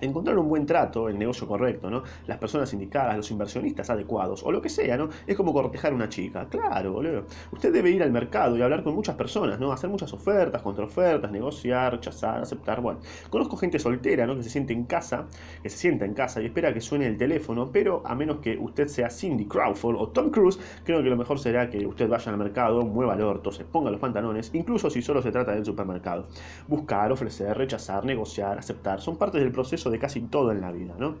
encontrar 0.00 0.38
un 0.38 0.48
buen 0.48 0.66
trato, 0.66 1.08
el 1.08 1.18
negocio 1.18 1.46
correcto, 1.46 1.90
¿no? 1.90 2.02
Las 2.26 2.38
personas 2.38 2.72
indicadas, 2.72 3.16
los 3.16 3.30
inversionistas 3.30 3.90
adecuados, 3.90 4.42
o 4.42 4.52
lo 4.52 4.62
que 4.62 4.68
sea, 4.68 4.96
¿no? 4.96 5.08
Es 5.26 5.36
como 5.36 5.52
cortejar 5.52 5.92
a 5.92 5.94
una 5.94 6.08
chica. 6.08 6.46
Claro, 6.48 6.92
boludo. 6.92 7.24
Usted 7.52 7.72
debe 7.72 7.90
ir 7.90 8.02
al 8.02 8.10
mercado 8.10 8.56
y 8.56 8.62
hablar 8.62 8.82
con 8.82 8.94
muchas 8.94 9.16
personas, 9.16 9.58
¿no? 9.58 9.72
Hacer 9.72 9.90
muchas 9.90 10.12
ofertas, 10.12 10.62
contraofertas, 10.62 11.30
negociar, 11.30 11.92
rechazar, 11.92 12.42
aceptar. 12.42 12.80
Bueno, 12.80 13.00
conozco 13.30 13.56
gente 13.56 13.78
soltera, 13.78 14.26
¿no? 14.26 14.36
Que 14.36 14.42
se 14.42 14.50
siente 14.50 14.72
en 14.72 14.84
casa, 14.84 15.26
que 15.62 15.70
se 15.70 15.78
sienta 15.78 16.04
en 16.04 16.14
casa 16.14 16.40
y 16.40 16.46
espera 16.46 16.72
que 16.72 16.80
suene 16.80 17.06
el 17.06 17.16
teléfono, 17.16 17.70
pero 17.72 18.02
a 18.04 18.14
menos 18.14 18.38
que 18.38 18.56
usted 18.58 18.88
sea 18.88 19.10
Cindy 19.10 19.46
Crawford 19.46 19.96
o 19.96 20.08
Tom 20.08 20.30
Cruise, 20.30 20.58
creo 20.84 21.02
que 21.02 21.08
lo 21.08 21.16
mejor 21.16 21.38
será 21.38 21.68
que 21.70 21.86
usted 21.86 22.08
vaya 22.08 22.30
al 22.32 22.38
mercado, 22.38 22.84
mueva 22.84 23.14
el 23.14 23.22
orto, 23.22 23.52
se 23.52 23.64
ponga 23.64 23.90
los 23.90 24.00
pantalones, 24.00 24.50
incluso 24.54 24.90
si 24.90 25.02
solo 25.02 25.22
se 25.22 25.32
trata 25.32 25.52
del 25.52 25.64
supermercado. 25.64 26.26
Buscar, 26.66 27.12
ofrecer, 27.12 27.56
rechazar, 27.56 28.04
negociar, 28.04 28.58
aceptar, 28.58 29.00
son 29.00 29.16
partes 29.16 29.40
del 29.40 29.52
proceso 29.52 29.87
de 29.90 29.98
casi 29.98 30.20
todo 30.22 30.52
en 30.52 30.60
la 30.60 30.72
vida, 30.72 30.94
¿no? 30.98 31.16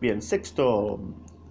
Bien, 0.00 0.20
sexto, 0.22 1.00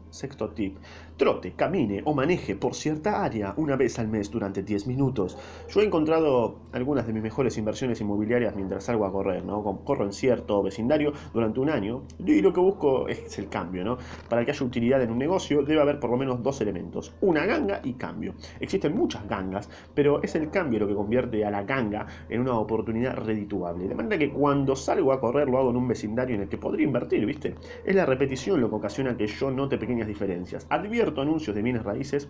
sexto 0.10 0.50
tip. 0.53 0.77
Trote, 1.17 1.53
camine 1.53 2.01
o 2.05 2.13
maneje 2.13 2.55
por 2.55 2.75
cierta 2.75 3.24
área 3.24 3.53
una 3.58 3.75
vez 3.75 4.00
al 4.00 4.08
mes 4.08 4.32
durante 4.32 4.63
10 4.63 4.88
minutos. 4.88 5.38
Yo 5.70 5.82
he 5.82 5.86
encontrado 5.86 6.60
algunas 6.72 7.05
de 7.08 7.13
mis 7.13 7.24
mejores 7.24 7.58
inversiones 7.58 8.01
inmobiliarias 8.01 8.55
mientras 8.55 8.86
salgo 8.86 9.05
a 9.05 9.12
correr, 9.12 9.46
¿no? 9.46 9.63
Corro 9.84 10.05
en 10.05 10.13
cierto 10.13 10.63
vecindario 10.63 11.13
durante 11.34 11.60
un 11.60 11.70
año 11.70 12.03
y 12.25 12.41
lo 12.41 12.51
que 12.51 12.60
busco 12.60 13.08
es 13.08 13.38
el 13.39 13.50
cambio, 13.50 13.84
¿no? 13.84 13.98
Para 14.29 14.43
que 14.43 14.51
haya 14.51 14.65
utilidad 14.65 15.01
en 15.01 15.12
un 15.12 15.17
negocio 15.17 15.63
debe 15.63 15.82
haber 15.82 16.00
por 16.00 16.10
lo 16.10 16.17
menos 16.17 16.41
dos 16.41 16.62
elementos, 16.62 17.13
una 17.22 17.46
ganga 17.46 17.79
y 17.84 17.93
cambio. 17.93 18.34
Existen 18.60 18.96
muchas 18.96 19.27
gangas, 19.27 19.70
pero 19.93 20.22
es 20.24 20.36
el 20.36 20.50
cambio 20.50 20.79
lo 20.79 20.88
que 20.88 20.96
convierte 20.96 21.46
a 21.46 21.51
la 21.51 21.63
ganga 21.63 22.08
en 22.29 22.41
una 22.41 22.58
oportunidad 22.58 23.17
redituable. 23.17 23.88
De 23.88 23.96
manera 23.96 24.17
que 24.17 24.32
cuando 24.32 24.75
salgo 24.75 25.13
a 25.13 25.20
correr 25.20 25.50
lo 25.50 25.58
hago 25.58 25.70
en 25.70 25.77
un 25.77 25.88
vecindario 25.88 26.36
en 26.36 26.43
el 26.43 26.50
que 26.50 26.58
podría 26.58 26.86
invertir, 26.86 27.25
¿viste? 27.25 27.55
Es 27.86 27.96
la 27.96 28.05
repetición 28.05 28.60
lo 28.60 28.70
que 28.70 28.75
ocasiona 28.75 29.15
que 29.15 29.27
yo 29.27 29.51
note 29.51 29.77
pequeñas 29.77 30.08
diferencias. 30.08 30.65
Advierto 31.03 31.22
anuncios 31.22 31.53
de 31.53 31.62
bienes 31.62 31.83
raíces 31.83 32.29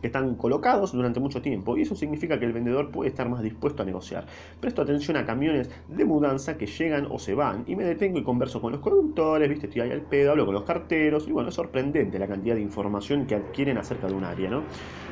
que 0.00 0.06
están 0.06 0.36
colocados 0.36 0.92
durante 0.92 1.20
mucho 1.20 1.42
tiempo 1.42 1.76
y 1.76 1.82
eso 1.82 1.94
significa 1.94 2.38
que 2.38 2.46
el 2.46 2.54
vendedor 2.54 2.90
puede 2.90 3.10
estar 3.10 3.28
más 3.28 3.42
dispuesto 3.42 3.82
a 3.82 3.84
negociar. 3.84 4.24
Presto 4.58 4.80
atención 4.80 5.18
a 5.18 5.26
camiones 5.26 5.68
de 5.86 6.04
mudanza 6.06 6.56
que 6.56 6.64
llegan 6.64 7.08
o 7.10 7.18
se 7.18 7.34
van 7.34 7.64
y 7.66 7.76
me 7.76 7.84
detengo 7.84 8.18
y 8.18 8.24
converso 8.24 8.62
con 8.62 8.72
los 8.72 8.80
conductores, 8.80 9.50
viste, 9.50 9.66
estoy 9.66 9.82
ahí 9.82 9.90
al 9.90 10.00
pedo, 10.00 10.30
hablo 10.30 10.46
con 10.46 10.54
los 10.54 10.64
carteros 10.64 11.28
y 11.28 11.32
bueno, 11.32 11.50
es 11.50 11.56
sorprendente 11.56 12.18
la 12.18 12.26
cantidad 12.26 12.54
de 12.54 12.62
información 12.62 13.26
que 13.26 13.34
adquieren 13.34 13.76
acerca 13.76 14.06
de 14.06 14.14
un 14.14 14.24
área, 14.24 14.48
¿no? 14.48 14.62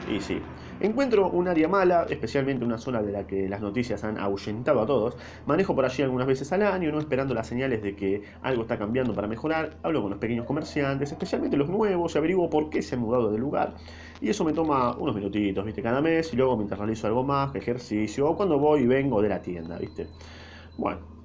Y 0.08 0.22
sí, 0.22 0.40
encuentro 0.80 1.30
un 1.30 1.48
área 1.48 1.68
mala, 1.68 2.06
especialmente 2.08 2.64
una 2.64 2.78
zona 2.78 3.02
de 3.02 3.12
la 3.12 3.26
que 3.26 3.48
las 3.48 3.60
noticias 3.60 4.04
han 4.04 4.18
ahuyentado 4.18 4.80
a 4.80 4.86
todos, 4.86 5.16
manejo 5.46 5.74
por 5.74 5.84
allí 5.84 6.02
algunas 6.02 6.26
veces 6.26 6.52
al 6.52 6.62
año, 6.62 6.90
no 6.92 6.98
esperando 6.98 7.34
las 7.34 7.46
señales 7.46 7.82
de 7.82 7.94
que 7.94 8.22
algo 8.42 8.62
está 8.62 8.78
cambiando 8.78 9.14
para 9.14 9.28
mejorar, 9.28 9.76
hablo 9.82 10.02
con 10.02 10.10
los 10.10 10.18
pequeños 10.18 10.46
comerciantes, 10.46 11.10
especialmente 11.12 11.56
los 11.56 11.68
nuevos, 11.68 12.14
y 12.14 12.18
averiguo 12.18 12.50
por 12.50 12.70
qué 12.70 12.82
se 12.82 12.94
han 12.94 13.00
mudado 13.00 13.30
de 13.30 13.38
lugar 13.38 13.74
y 14.20 14.30
eso 14.30 14.44
me 14.44 14.52
toma 14.52 14.96
unos 14.96 15.14
minutitos, 15.14 15.64
¿viste? 15.64 15.82
Cada 15.82 16.00
mes 16.00 16.32
y 16.32 16.36
luego 16.36 16.56
mientras 16.56 16.78
realizo 16.78 17.06
algo 17.06 17.22
más, 17.22 17.54
ejercicio, 17.54 18.30
o 18.30 18.36
cuando 18.36 18.58
voy 18.58 18.82
y 18.82 18.86
vengo 18.86 19.20
de 19.20 19.28
la 19.28 19.42
tienda, 19.42 19.78
¿viste? 19.78 20.06
Bueno. 20.76 21.15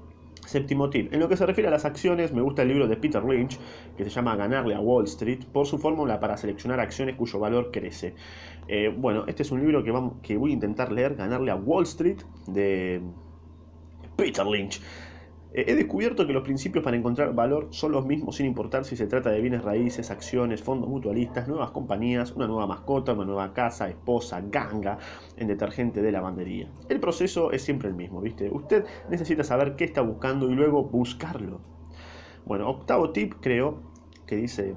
Séptimo 0.52 0.90
tip. 0.90 1.14
En 1.14 1.22
lo 1.22 1.30
que 1.30 1.38
se 1.38 1.46
refiere 1.46 1.70
a 1.70 1.72
las 1.72 1.86
acciones, 1.86 2.34
me 2.34 2.42
gusta 2.42 2.64
el 2.64 2.68
libro 2.68 2.86
de 2.86 2.98
Peter 2.98 3.24
Lynch, 3.24 3.58
que 3.96 4.04
se 4.04 4.10
llama 4.10 4.36
Ganarle 4.36 4.76
a 4.76 4.82
Wall 4.82 5.06
Street, 5.06 5.46
por 5.46 5.66
su 5.66 5.78
fórmula 5.78 6.20
para 6.20 6.36
seleccionar 6.36 6.82
acciones 6.82 7.16
cuyo 7.16 7.40
valor 7.40 7.72
crece. 7.72 8.16
Eh, 8.68 8.94
bueno, 8.94 9.24
este 9.28 9.44
es 9.44 9.52
un 9.54 9.62
libro 9.62 9.82
que, 9.82 9.94
que 10.22 10.36
voy 10.36 10.52
a 10.52 10.54
intentar 10.56 10.92
leer, 10.92 11.16
Ganarle 11.16 11.52
a 11.52 11.56
Wall 11.56 11.84
Street, 11.84 12.18
de 12.48 13.00
Peter 14.18 14.46
Lynch. 14.46 14.82
He 15.54 15.76
descubierto 15.76 16.26
que 16.26 16.32
los 16.32 16.44
principios 16.44 16.82
para 16.82 16.96
encontrar 16.96 17.36
valor 17.36 17.68
son 17.72 17.92
los 17.92 18.06
mismos 18.06 18.38
sin 18.38 18.46
importar 18.46 18.86
si 18.86 18.96
se 18.96 19.08
trata 19.08 19.32
de 19.32 19.42
bienes 19.42 19.66
raíces, 19.66 20.10
acciones, 20.10 20.64
fondos 20.64 20.90
mutualistas, 20.90 21.50
nuevas 21.50 21.72
compañías, 21.72 22.32
una 22.32 22.48
nueva 22.48 22.68
mascota, 22.68 23.12
una 23.12 23.26
nueva 23.26 23.52
casa, 23.52 23.90
esposa, 23.90 24.42
ganga, 24.42 24.98
en 25.36 25.48
detergente 25.50 26.02
de 26.02 26.14
lavandería. 26.14 26.72
El 26.88 27.02
proceso 27.02 27.52
es 27.52 27.64
siempre 27.64 27.90
el 27.90 27.96
mismo, 27.96 28.22
¿viste? 28.22 28.50
Usted 28.50 28.86
necesita 29.10 29.44
saber 29.44 29.76
qué 29.76 29.84
está 29.84 30.00
buscando 30.00 30.50
y 30.50 30.56
luego 30.56 30.86
buscarlo. 30.86 31.60
Bueno, 32.46 32.70
octavo 32.70 33.12
tip 33.12 33.34
creo 33.42 33.82
que 34.26 34.38
dice, 34.38 34.74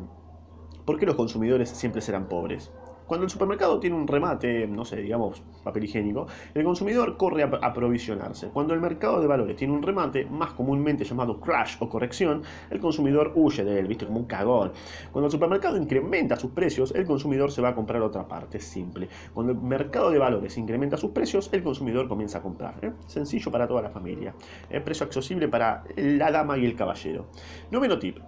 ¿por 0.84 0.98
qué 0.98 1.06
los 1.06 1.14
consumidores 1.14 1.68
siempre 1.68 2.00
serán 2.00 2.28
pobres? 2.28 2.72
Cuando 3.06 3.25
el 3.25 3.30
supermercado 3.30 3.78
tiene 3.78 3.96
un 3.96 4.06
remate, 4.06 4.66
no 4.66 4.84
sé, 4.84 4.96
digamos, 4.96 5.42
papel 5.62 5.84
higiénico, 5.84 6.26
el 6.54 6.64
consumidor 6.64 7.18
corre 7.18 7.42
a 7.42 7.50
aprovisionarse. 7.62 8.49
Cuando 8.49 8.73
el 8.73 8.80
mercado 8.80 9.20
de 9.20 9.26
valores 9.26 9.56
tiene 9.56 9.75
un 9.75 9.82
remate, 9.82 10.25
más 10.25 10.52
comúnmente 10.52 11.04
llamado 11.04 11.38
crash 11.38 11.76
o 11.80 11.88
corrección, 11.88 12.42
el 12.70 12.80
consumidor 12.80 13.32
huye 13.34 13.62
de 13.62 13.78
él, 13.78 13.87
viste, 13.87 14.06
como 14.06 14.20
un 14.20 14.25
cagón. 14.25 14.73
Cuando 15.12 15.26
el 15.26 15.32
supermercado 15.32 15.76
incrementa 15.76 16.37
sus 16.37 16.52
precios, 16.52 16.94
el 16.94 17.04
consumidor 17.04 17.50
se 17.52 17.61
va 17.61 17.70
a 17.70 17.75
comprar 17.75 18.00
otra 18.00 18.26
parte, 18.26 18.58
simple. 18.58 19.08
Cuando 19.34 19.52
el 19.52 19.58
mercado 19.58 20.11
de 20.11 20.18
valores 20.18 20.56
incrementa 20.56 20.96
sus 20.96 21.11
precios, 21.11 21.50
el 21.52 21.62
consumidor 21.62 22.08
comienza 22.08 22.38
a 22.38 22.42
comprar. 22.42 22.82
¿eh? 22.82 22.92
Sencillo 23.06 23.50
para 23.50 23.68
toda 23.68 23.82
la 23.82 23.90
familia. 23.90 24.34
¿eh? 24.70 24.80
Precio 24.80 25.04
accesible 25.04 25.49
para 25.49 25.84
la 25.96 26.30
dama 26.30 26.56
y 26.56 26.64
el 26.64 26.75
caballero. 26.75 27.26
Noveno 27.70 27.99
tip 27.99 28.18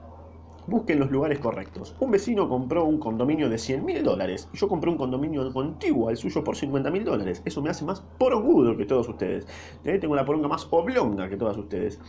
busquen 0.67 0.99
los 0.99 1.11
lugares 1.11 1.39
correctos. 1.39 1.95
Un 2.01 2.11
vecino 2.11 2.49
compró 2.49 2.85
un 2.85 2.99
condominio 2.99 3.49
de 3.49 3.59
100 3.59 3.85
mil 3.85 4.03
dólares 4.03 4.49
y 4.53 4.57
yo 4.57 4.69
compré 4.69 4.91
un 4.91 4.97
condominio 4.97 5.53
contiguo 5.53 6.09
al 6.09 6.17
suyo 6.17 6.43
por 6.43 6.57
50 6.57 6.91
mil 6.91 7.05
dólares. 7.05 7.43
Eso 7.45 7.63
me 7.63 7.71
hace 7.71 7.85
más 7.85 8.01
porongudo 8.19 8.77
que 8.77 8.85
todos 8.85 9.09
ustedes. 9.09 9.47
¿Eh? 9.85 9.99
Tengo 9.99 10.17
la 10.17 10.25
poronga 10.25 10.49
más 10.49 10.67
oblonga 10.71 11.29
que 11.29 11.37
todas 11.37 11.57
ustedes. 11.57 12.01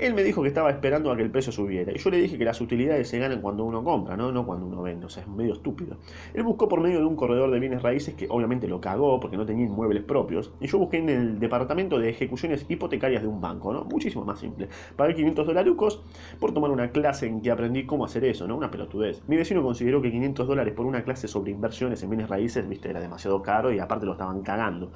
Él 0.00 0.14
me 0.14 0.22
dijo 0.22 0.40
que 0.40 0.48
estaba 0.48 0.70
esperando 0.70 1.12
a 1.12 1.16
que 1.16 1.22
el 1.22 1.30
precio 1.30 1.52
subiera. 1.52 1.92
Y 1.92 1.98
yo 1.98 2.08
le 2.08 2.16
dije 2.16 2.38
que 2.38 2.44
las 2.46 2.58
utilidades 2.62 3.06
se 3.06 3.18
ganan 3.18 3.42
cuando 3.42 3.64
uno 3.64 3.84
compra, 3.84 4.16
¿no? 4.16 4.32
no 4.32 4.46
cuando 4.46 4.64
uno 4.64 4.80
vende. 4.80 5.04
O 5.04 5.08
sea, 5.10 5.22
es 5.22 5.28
medio 5.28 5.52
estúpido. 5.52 5.98
Él 6.32 6.42
buscó 6.42 6.68
por 6.68 6.80
medio 6.80 7.00
de 7.00 7.04
un 7.04 7.16
corredor 7.16 7.50
de 7.50 7.60
bienes 7.60 7.82
raíces 7.82 8.14
que 8.14 8.26
obviamente 8.30 8.66
lo 8.66 8.80
cagó 8.80 9.20
porque 9.20 9.36
no 9.36 9.44
tenía 9.44 9.66
inmuebles 9.66 10.02
propios. 10.02 10.52
Y 10.58 10.68
yo 10.68 10.78
busqué 10.78 10.96
en 10.96 11.10
el 11.10 11.38
departamento 11.38 11.98
de 11.98 12.08
ejecuciones 12.08 12.64
hipotecarias 12.66 13.20
de 13.20 13.28
un 13.28 13.42
banco, 13.42 13.74
¿no? 13.74 13.84
Muchísimo 13.84 14.24
más 14.24 14.38
simple. 14.38 14.70
Pagué 14.96 15.14
500 15.14 15.46
dolarucos 15.46 16.02
por 16.38 16.54
tomar 16.54 16.70
una 16.70 16.90
clase 16.92 17.26
en 17.26 17.42
que 17.42 17.50
aprendí 17.50 17.84
cómo 17.84 18.06
hacer 18.06 18.24
eso, 18.24 18.48
¿no? 18.48 18.56
Una 18.56 18.70
pelotudez. 18.70 19.22
Mi 19.28 19.36
vecino 19.36 19.62
consideró 19.62 20.00
que 20.00 20.10
500 20.10 20.48
dólares 20.48 20.72
por 20.72 20.86
una 20.86 21.04
clase 21.04 21.28
sobre 21.28 21.50
inversiones 21.50 22.02
en 22.02 22.08
bienes 22.08 22.30
raíces, 22.30 22.66
viste, 22.66 22.88
era 22.88 23.00
demasiado 23.00 23.42
caro 23.42 23.70
y 23.70 23.78
aparte 23.78 24.06
lo 24.06 24.12
estaban 24.12 24.40
cagando 24.40 24.92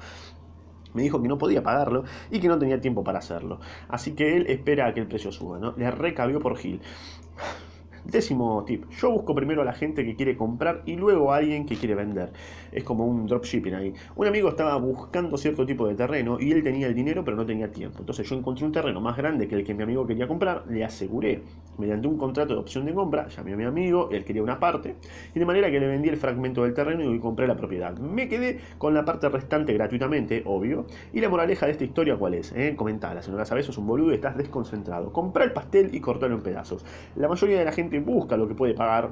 me 0.95 1.03
dijo 1.03 1.21
que 1.21 1.27
no 1.27 1.37
podía 1.37 1.61
pagarlo 1.61 2.03
y 2.31 2.39
que 2.39 2.47
no 2.47 2.57
tenía 2.57 2.81
tiempo 2.81 3.03
para 3.03 3.19
hacerlo. 3.19 3.59
Así 3.87 4.13
que 4.13 4.35
él 4.35 4.47
espera 4.47 4.87
a 4.87 4.93
que 4.93 5.01
el 5.01 5.07
precio 5.07 5.31
suba, 5.31 5.59
¿no? 5.59 5.73
Le 5.77 5.91
recabió 5.91 6.39
por 6.39 6.57
Gil. 6.57 6.81
Décimo 8.05 8.63
tip, 8.65 8.85
yo 8.91 9.09
busco 9.09 9.33
primero 9.33 9.63
a 9.63 9.65
la 9.65 9.73
gente 9.73 10.05
que 10.05 10.15
quiere 10.15 10.37
comprar 10.37 10.83
y 10.85 10.95
luego 10.95 11.33
a 11.33 11.37
alguien 11.37 11.65
que 11.65 11.75
quiere 11.75 11.95
vender. 11.95 12.31
Es 12.71 12.83
como 12.83 13.03
un 13.07 13.25
dropshipping 13.25 13.73
ahí. 13.73 13.93
Un 14.15 14.27
amigo 14.27 14.49
estaba 14.49 14.75
buscando 14.77 15.35
cierto 15.37 15.65
tipo 15.65 15.87
de 15.87 15.95
terreno 15.95 16.37
y 16.39 16.51
él 16.51 16.61
tenía 16.61 16.85
el 16.85 16.93
dinero 16.93 17.25
pero 17.25 17.35
no 17.35 17.47
tenía 17.47 17.71
tiempo. 17.71 18.01
Entonces 18.01 18.29
yo 18.29 18.35
encontré 18.35 18.63
un 18.63 18.71
terreno 18.71 19.01
más 19.01 19.17
grande 19.17 19.47
que 19.47 19.55
el 19.55 19.63
que 19.63 19.73
mi 19.73 19.81
amigo 19.81 20.05
quería 20.05 20.27
comprar, 20.27 20.65
le 20.69 20.85
aseguré 20.85 21.41
mediante 21.77 22.07
un 22.07 22.17
contrato 22.17 22.53
de 22.53 22.59
opción 22.59 22.85
de 22.85 22.93
compra, 22.93 23.27
llamé 23.27 23.53
a 23.53 23.57
mi 23.57 23.63
amigo, 23.63 24.09
él 24.11 24.23
quería 24.23 24.43
una 24.43 24.59
parte, 24.59 24.95
y 25.33 25.39
de 25.39 25.45
manera 25.45 25.69
que 25.71 25.79
le 25.79 25.87
vendí 25.87 26.09
el 26.09 26.17
fragmento 26.17 26.63
del 26.63 26.73
terreno 26.73 27.13
y 27.13 27.19
compré 27.19 27.47
la 27.47 27.57
propiedad. 27.57 27.97
Me 27.97 28.29
quedé 28.29 28.59
con 28.77 28.93
la 28.93 29.03
parte 29.03 29.27
restante 29.29 29.73
gratuitamente, 29.73 30.43
obvio. 30.45 30.85
Y 31.11 31.21
la 31.21 31.29
moraleja 31.29 31.65
de 31.65 31.73
esta 31.73 31.83
historia, 31.83 32.15
¿cuál 32.15 32.35
es? 32.35 32.53
Eh? 32.55 32.75
Comentala, 32.77 33.21
si 33.21 33.31
no 33.31 33.37
la 33.37 33.45
sabes, 33.45 33.65
sos 33.65 33.77
un 33.77 33.87
boludo 33.87 34.11
y 34.11 34.15
estás 34.15 34.37
desconcentrado. 34.37 35.11
Comprá 35.11 35.43
el 35.43 35.51
pastel 35.51 35.93
y 35.93 35.99
cortalo 35.99 36.35
en 36.35 36.41
pedazos. 36.41 36.85
La 37.15 37.27
mayoría 37.27 37.59
de 37.59 37.65
la 37.65 37.71
gente 37.71 37.94
busca 37.99 38.37
lo 38.37 38.47
que 38.47 38.55
puede 38.55 38.73
pagar 38.73 39.11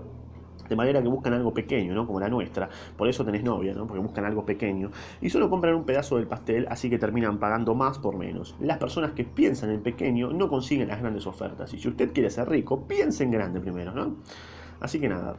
de 0.70 0.76
manera 0.76 1.02
que 1.02 1.08
buscan 1.08 1.34
algo 1.34 1.54
pequeño, 1.54 1.94
¿no? 1.94 2.08
Como 2.08 2.20
la 2.20 2.30
nuestra. 2.30 2.70
Por 2.98 3.08
eso 3.08 3.26
tenés 3.26 3.44
novia, 3.44 3.74
¿no? 3.74 3.86
Porque 3.86 4.02
buscan 4.02 4.26
algo 4.26 4.46
pequeño. 4.46 4.92
Y 5.22 5.30
solo 5.30 5.50
compran 5.50 5.76
un 5.76 5.84
pedazo 5.84 6.18
del 6.18 6.28
pastel, 6.28 6.68
así 6.70 6.90
que 6.90 6.98
terminan 6.98 7.38
pagando 7.40 7.76
más 7.76 8.00
por 8.00 8.18
menos. 8.18 8.56
Las 8.60 8.78
personas 8.78 9.12
que 9.12 9.24
piensan 9.24 9.72
en 9.72 9.82
pequeño 9.82 10.32
no 10.32 10.50
consiguen 10.50 10.88
las 10.88 11.00
grandes 11.00 11.28
ofertas. 11.28 11.74
Y 11.74 11.80
si 11.80 11.88
usted 11.88 12.14
quiere 12.14 12.30
ser 12.30 12.50
rico, 12.50 12.88
piense 12.88 13.24
en 13.24 13.32
grande 13.32 13.60
primero, 13.60 13.94
¿no? 13.94 14.16
Así 14.80 15.00
que 15.00 15.10
nada, 15.10 15.38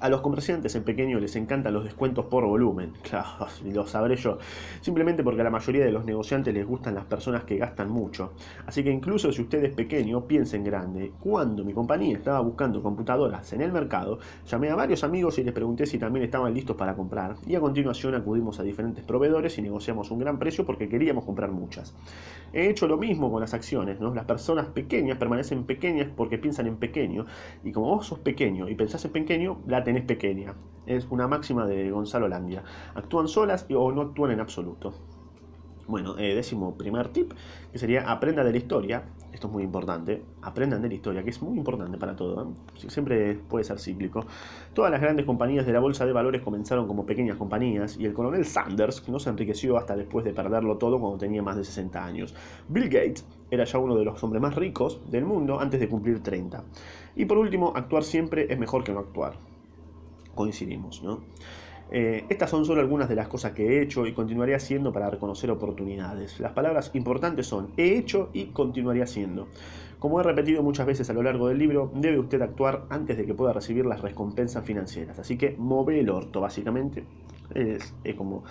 a 0.00 0.08
los 0.08 0.22
comerciantes 0.22 0.74
en 0.74 0.82
pequeño 0.82 1.20
les 1.20 1.36
encantan 1.36 1.74
los 1.74 1.84
descuentos 1.84 2.24
por 2.26 2.46
volumen, 2.46 2.92
claro, 3.02 3.46
lo 3.64 3.86
sabré 3.86 4.16
yo, 4.16 4.38
simplemente 4.80 5.22
porque 5.22 5.42
a 5.42 5.44
la 5.44 5.50
mayoría 5.50 5.84
de 5.84 5.92
los 5.92 6.04
negociantes 6.04 6.52
les 6.54 6.66
gustan 6.66 6.94
las 6.94 7.04
personas 7.04 7.44
que 7.44 7.56
gastan 7.56 7.90
mucho. 7.90 8.32
Así 8.66 8.82
que 8.82 8.90
incluso 8.90 9.30
si 9.32 9.42
usted 9.42 9.64
es 9.64 9.74
pequeño, 9.74 10.26
piense 10.26 10.56
en 10.56 10.64
grande. 10.64 11.12
Cuando 11.20 11.64
mi 11.64 11.72
compañía 11.72 12.16
estaba 12.16 12.40
buscando 12.40 12.82
computadoras 12.82 13.52
en 13.52 13.60
el 13.60 13.72
mercado, 13.72 14.18
llamé 14.46 14.70
a 14.70 14.74
varios 14.74 15.04
amigos 15.04 15.38
y 15.38 15.44
les 15.44 15.52
pregunté 15.52 15.86
si 15.86 15.98
también 15.98 16.24
estaban 16.24 16.54
listos 16.54 16.76
para 16.76 16.94
comprar, 16.94 17.36
y 17.46 17.54
a 17.54 17.60
continuación 17.60 18.14
acudimos 18.14 18.58
a 18.58 18.62
diferentes 18.62 19.04
proveedores 19.04 19.58
y 19.58 19.62
negociamos 19.62 20.10
un 20.10 20.18
gran 20.18 20.38
precio 20.38 20.64
porque 20.64 20.88
queríamos 20.88 21.24
comprar 21.24 21.50
muchas. 21.50 21.94
He 22.52 22.68
hecho 22.68 22.88
lo 22.88 22.96
mismo 22.96 23.30
con 23.30 23.40
las 23.40 23.54
acciones. 23.54 24.00
Las 24.00 24.24
personas 24.24 24.66
pequeñas 24.66 25.18
permanecen 25.18 25.64
pequeñas 25.64 26.08
porque 26.16 26.38
piensan 26.38 26.66
en 26.66 26.76
pequeño, 26.76 27.26
y 27.62 27.72
como 27.72 27.86
vos 27.88 28.06
sos 28.06 28.18
pequeño 28.18 28.68
y 28.68 28.74
pensás 28.74 29.04
en 29.04 29.12
pequeño, 29.12 29.60
la 29.66 29.84
es 29.96 30.04
pequeña. 30.04 30.54
Es 30.86 31.06
una 31.10 31.28
máxima 31.28 31.66
de 31.66 31.90
Gonzalo 31.90 32.28
Landia. 32.28 32.64
Actúan 32.94 33.28
solas 33.28 33.66
o 33.74 33.92
no 33.92 34.02
actúan 34.02 34.32
en 34.32 34.40
absoluto. 34.40 34.94
Bueno, 35.90 36.16
eh, 36.18 36.36
décimo 36.36 36.76
primer 36.76 37.08
tip, 37.08 37.32
que 37.72 37.78
sería 37.78 38.08
aprenda 38.08 38.44
de 38.44 38.52
la 38.52 38.58
historia. 38.58 39.02
Esto 39.32 39.48
es 39.48 39.52
muy 39.52 39.64
importante. 39.64 40.22
Aprendan 40.40 40.82
de 40.82 40.88
la 40.88 40.94
historia, 40.94 41.24
que 41.24 41.30
es 41.30 41.42
muy 41.42 41.58
importante 41.58 41.98
para 41.98 42.14
todo. 42.14 42.44
¿eh? 42.44 42.88
Siempre 42.88 43.34
puede 43.34 43.64
ser 43.64 43.80
cíclico. 43.80 44.24
Todas 44.72 44.92
las 44.92 45.00
grandes 45.00 45.26
compañías 45.26 45.66
de 45.66 45.72
la 45.72 45.80
bolsa 45.80 46.06
de 46.06 46.12
valores 46.12 46.42
comenzaron 46.42 46.86
como 46.86 47.06
pequeñas 47.06 47.36
compañías 47.36 47.96
y 47.98 48.06
el 48.06 48.12
coronel 48.12 48.44
Sanders 48.44 49.08
no 49.08 49.18
se 49.18 49.30
enriqueció 49.30 49.76
hasta 49.78 49.96
después 49.96 50.24
de 50.24 50.32
perderlo 50.32 50.78
todo 50.78 51.00
cuando 51.00 51.18
tenía 51.18 51.42
más 51.42 51.56
de 51.56 51.64
60 51.64 52.04
años. 52.04 52.36
Bill 52.68 52.88
Gates 52.88 53.26
era 53.50 53.64
ya 53.64 53.80
uno 53.80 53.96
de 53.96 54.04
los 54.04 54.22
hombres 54.22 54.40
más 54.40 54.54
ricos 54.54 55.00
del 55.10 55.24
mundo 55.24 55.58
antes 55.58 55.80
de 55.80 55.88
cumplir 55.88 56.22
30. 56.22 56.62
Y 57.16 57.24
por 57.24 57.36
último, 57.36 57.72
actuar 57.74 58.04
siempre 58.04 58.46
es 58.48 58.56
mejor 58.60 58.84
que 58.84 58.92
no 58.92 59.00
actuar 59.00 59.49
coincidimos, 60.34 61.02
¿no? 61.02 61.20
Eh, 61.92 62.24
estas 62.28 62.48
son 62.48 62.64
solo 62.64 62.80
algunas 62.80 63.08
de 63.08 63.16
las 63.16 63.26
cosas 63.26 63.52
que 63.52 63.66
he 63.66 63.82
hecho 63.82 64.06
y 64.06 64.12
continuaré 64.12 64.54
haciendo 64.54 64.92
para 64.92 65.10
reconocer 65.10 65.50
oportunidades. 65.50 66.38
Las 66.38 66.52
palabras 66.52 66.90
importantes 66.94 67.46
son 67.46 67.70
he 67.76 67.96
hecho 67.96 68.30
y 68.32 68.46
continuaré 68.46 69.02
haciendo. 69.02 69.48
Como 69.98 70.20
he 70.20 70.22
repetido 70.22 70.62
muchas 70.62 70.86
veces 70.86 71.10
a 71.10 71.12
lo 71.12 71.22
largo 71.22 71.48
del 71.48 71.58
libro, 71.58 71.90
debe 71.94 72.18
usted 72.18 72.40
actuar 72.42 72.86
antes 72.90 73.16
de 73.16 73.26
que 73.26 73.34
pueda 73.34 73.52
recibir 73.52 73.86
las 73.86 74.00
recompensas 74.00 74.64
financieras. 74.64 75.18
Así 75.18 75.36
que 75.36 75.56
move 75.58 75.98
el 75.98 76.08
orto, 76.10 76.40
básicamente. 76.40 77.04
Es, 77.54 77.92
como 78.16 78.44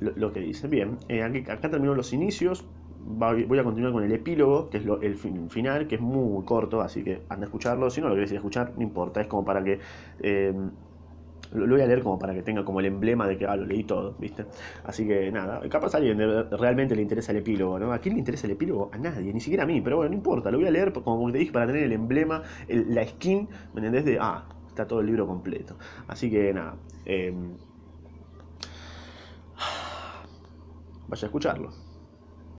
lo, 0.00 0.32
que 0.32 0.40
dice. 0.40 0.66
Bien, 0.66 0.98
eh, 1.08 1.22
acá 1.22 1.70
terminó 1.70 1.94
los 1.94 2.12
inicios 2.12 2.64
voy 3.02 3.58
a 3.58 3.64
continuar 3.64 3.92
con 3.92 4.04
el 4.04 4.12
epílogo, 4.12 4.68
que 4.68 4.78
es 4.78 4.84
el 5.02 5.16
final, 5.16 5.86
que 5.86 5.94
es 5.94 6.00
muy 6.00 6.44
corto, 6.44 6.80
así 6.80 7.02
que 7.02 7.22
anda 7.28 7.46
a 7.46 7.48
escucharlo. 7.48 7.90
Si 7.90 8.00
no 8.00 8.08
lo 8.08 8.14
querés 8.14 8.30
ir 8.30 8.36
a 8.36 8.40
escuchar, 8.40 8.72
no 8.76 8.82
importa, 8.82 9.20
es 9.20 9.26
como 9.26 9.44
para 9.44 9.62
que. 9.62 9.78
Eh, 10.20 10.54
lo, 11.52 11.66
voy 11.66 11.80
a 11.80 11.86
leer 11.86 12.02
como 12.02 12.18
para 12.18 12.34
que 12.34 12.42
tenga 12.42 12.64
como 12.64 12.80
el 12.80 12.86
emblema 12.86 13.26
de 13.26 13.36
que 13.36 13.46
ah, 13.46 13.56
lo 13.56 13.64
leí 13.64 13.84
todo, 13.84 14.14
¿viste? 14.18 14.46
Así 14.84 15.06
que 15.06 15.30
nada, 15.32 15.60
capaz 15.68 15.94
a 15.94 15.98
alguien 15.98 16.18
realmente 16.50 16.94
le 16.94 17.02
interesa 17.02 17.32
el 17.32 17.38
epílogo, 17.38 17.78
¿no? 17.78 17.92
¿A 17.92 17.98
quién 17.98 18.14
le 18.14 18.20
interesa 18.20 18.46
el 18.46 18.52
epílogo? 18.52 18.90
A 18.92 18.98
nadie, 18.98 19.32
ni 19.32 19.40
siquiera 19.40 19.64
a 19.64 19.66
mí, 19.66 19.80
pero 19.80 19.96
bueno, 19.96 20.10
no 20.10 20.16
importa, 20.16 20.50
lo 20.50 20.58
voy 20.58 20.66
a 20.66 20.70
leer 20.70 20.92
como 20.92 21.30
te 21.32 21.38
dije 21.38 21.52
para 21.52 21.66
tener 21.66 21.84
el 21.84 21.92
emblema, 21.92 22.42
la 22.68 23.06
skin, 23.06 23.48
¿me 23.72 23.80
entendés? 23.80 24.04
De, 24.04 24.18
ah, 24.20 24.46
está 24.68 24.86
todo 24.86 25.00
el 25.00 25.06
libro 25.06 25.26
completo. 25.26 25.76
Así 26.08 26.30
que 26.30 26.52
nada, 26.52 26.76
eh, 27.04 27.32
vaya 31.08 31.24
a 31.24 31.26
escucharlo. 31.26 31.89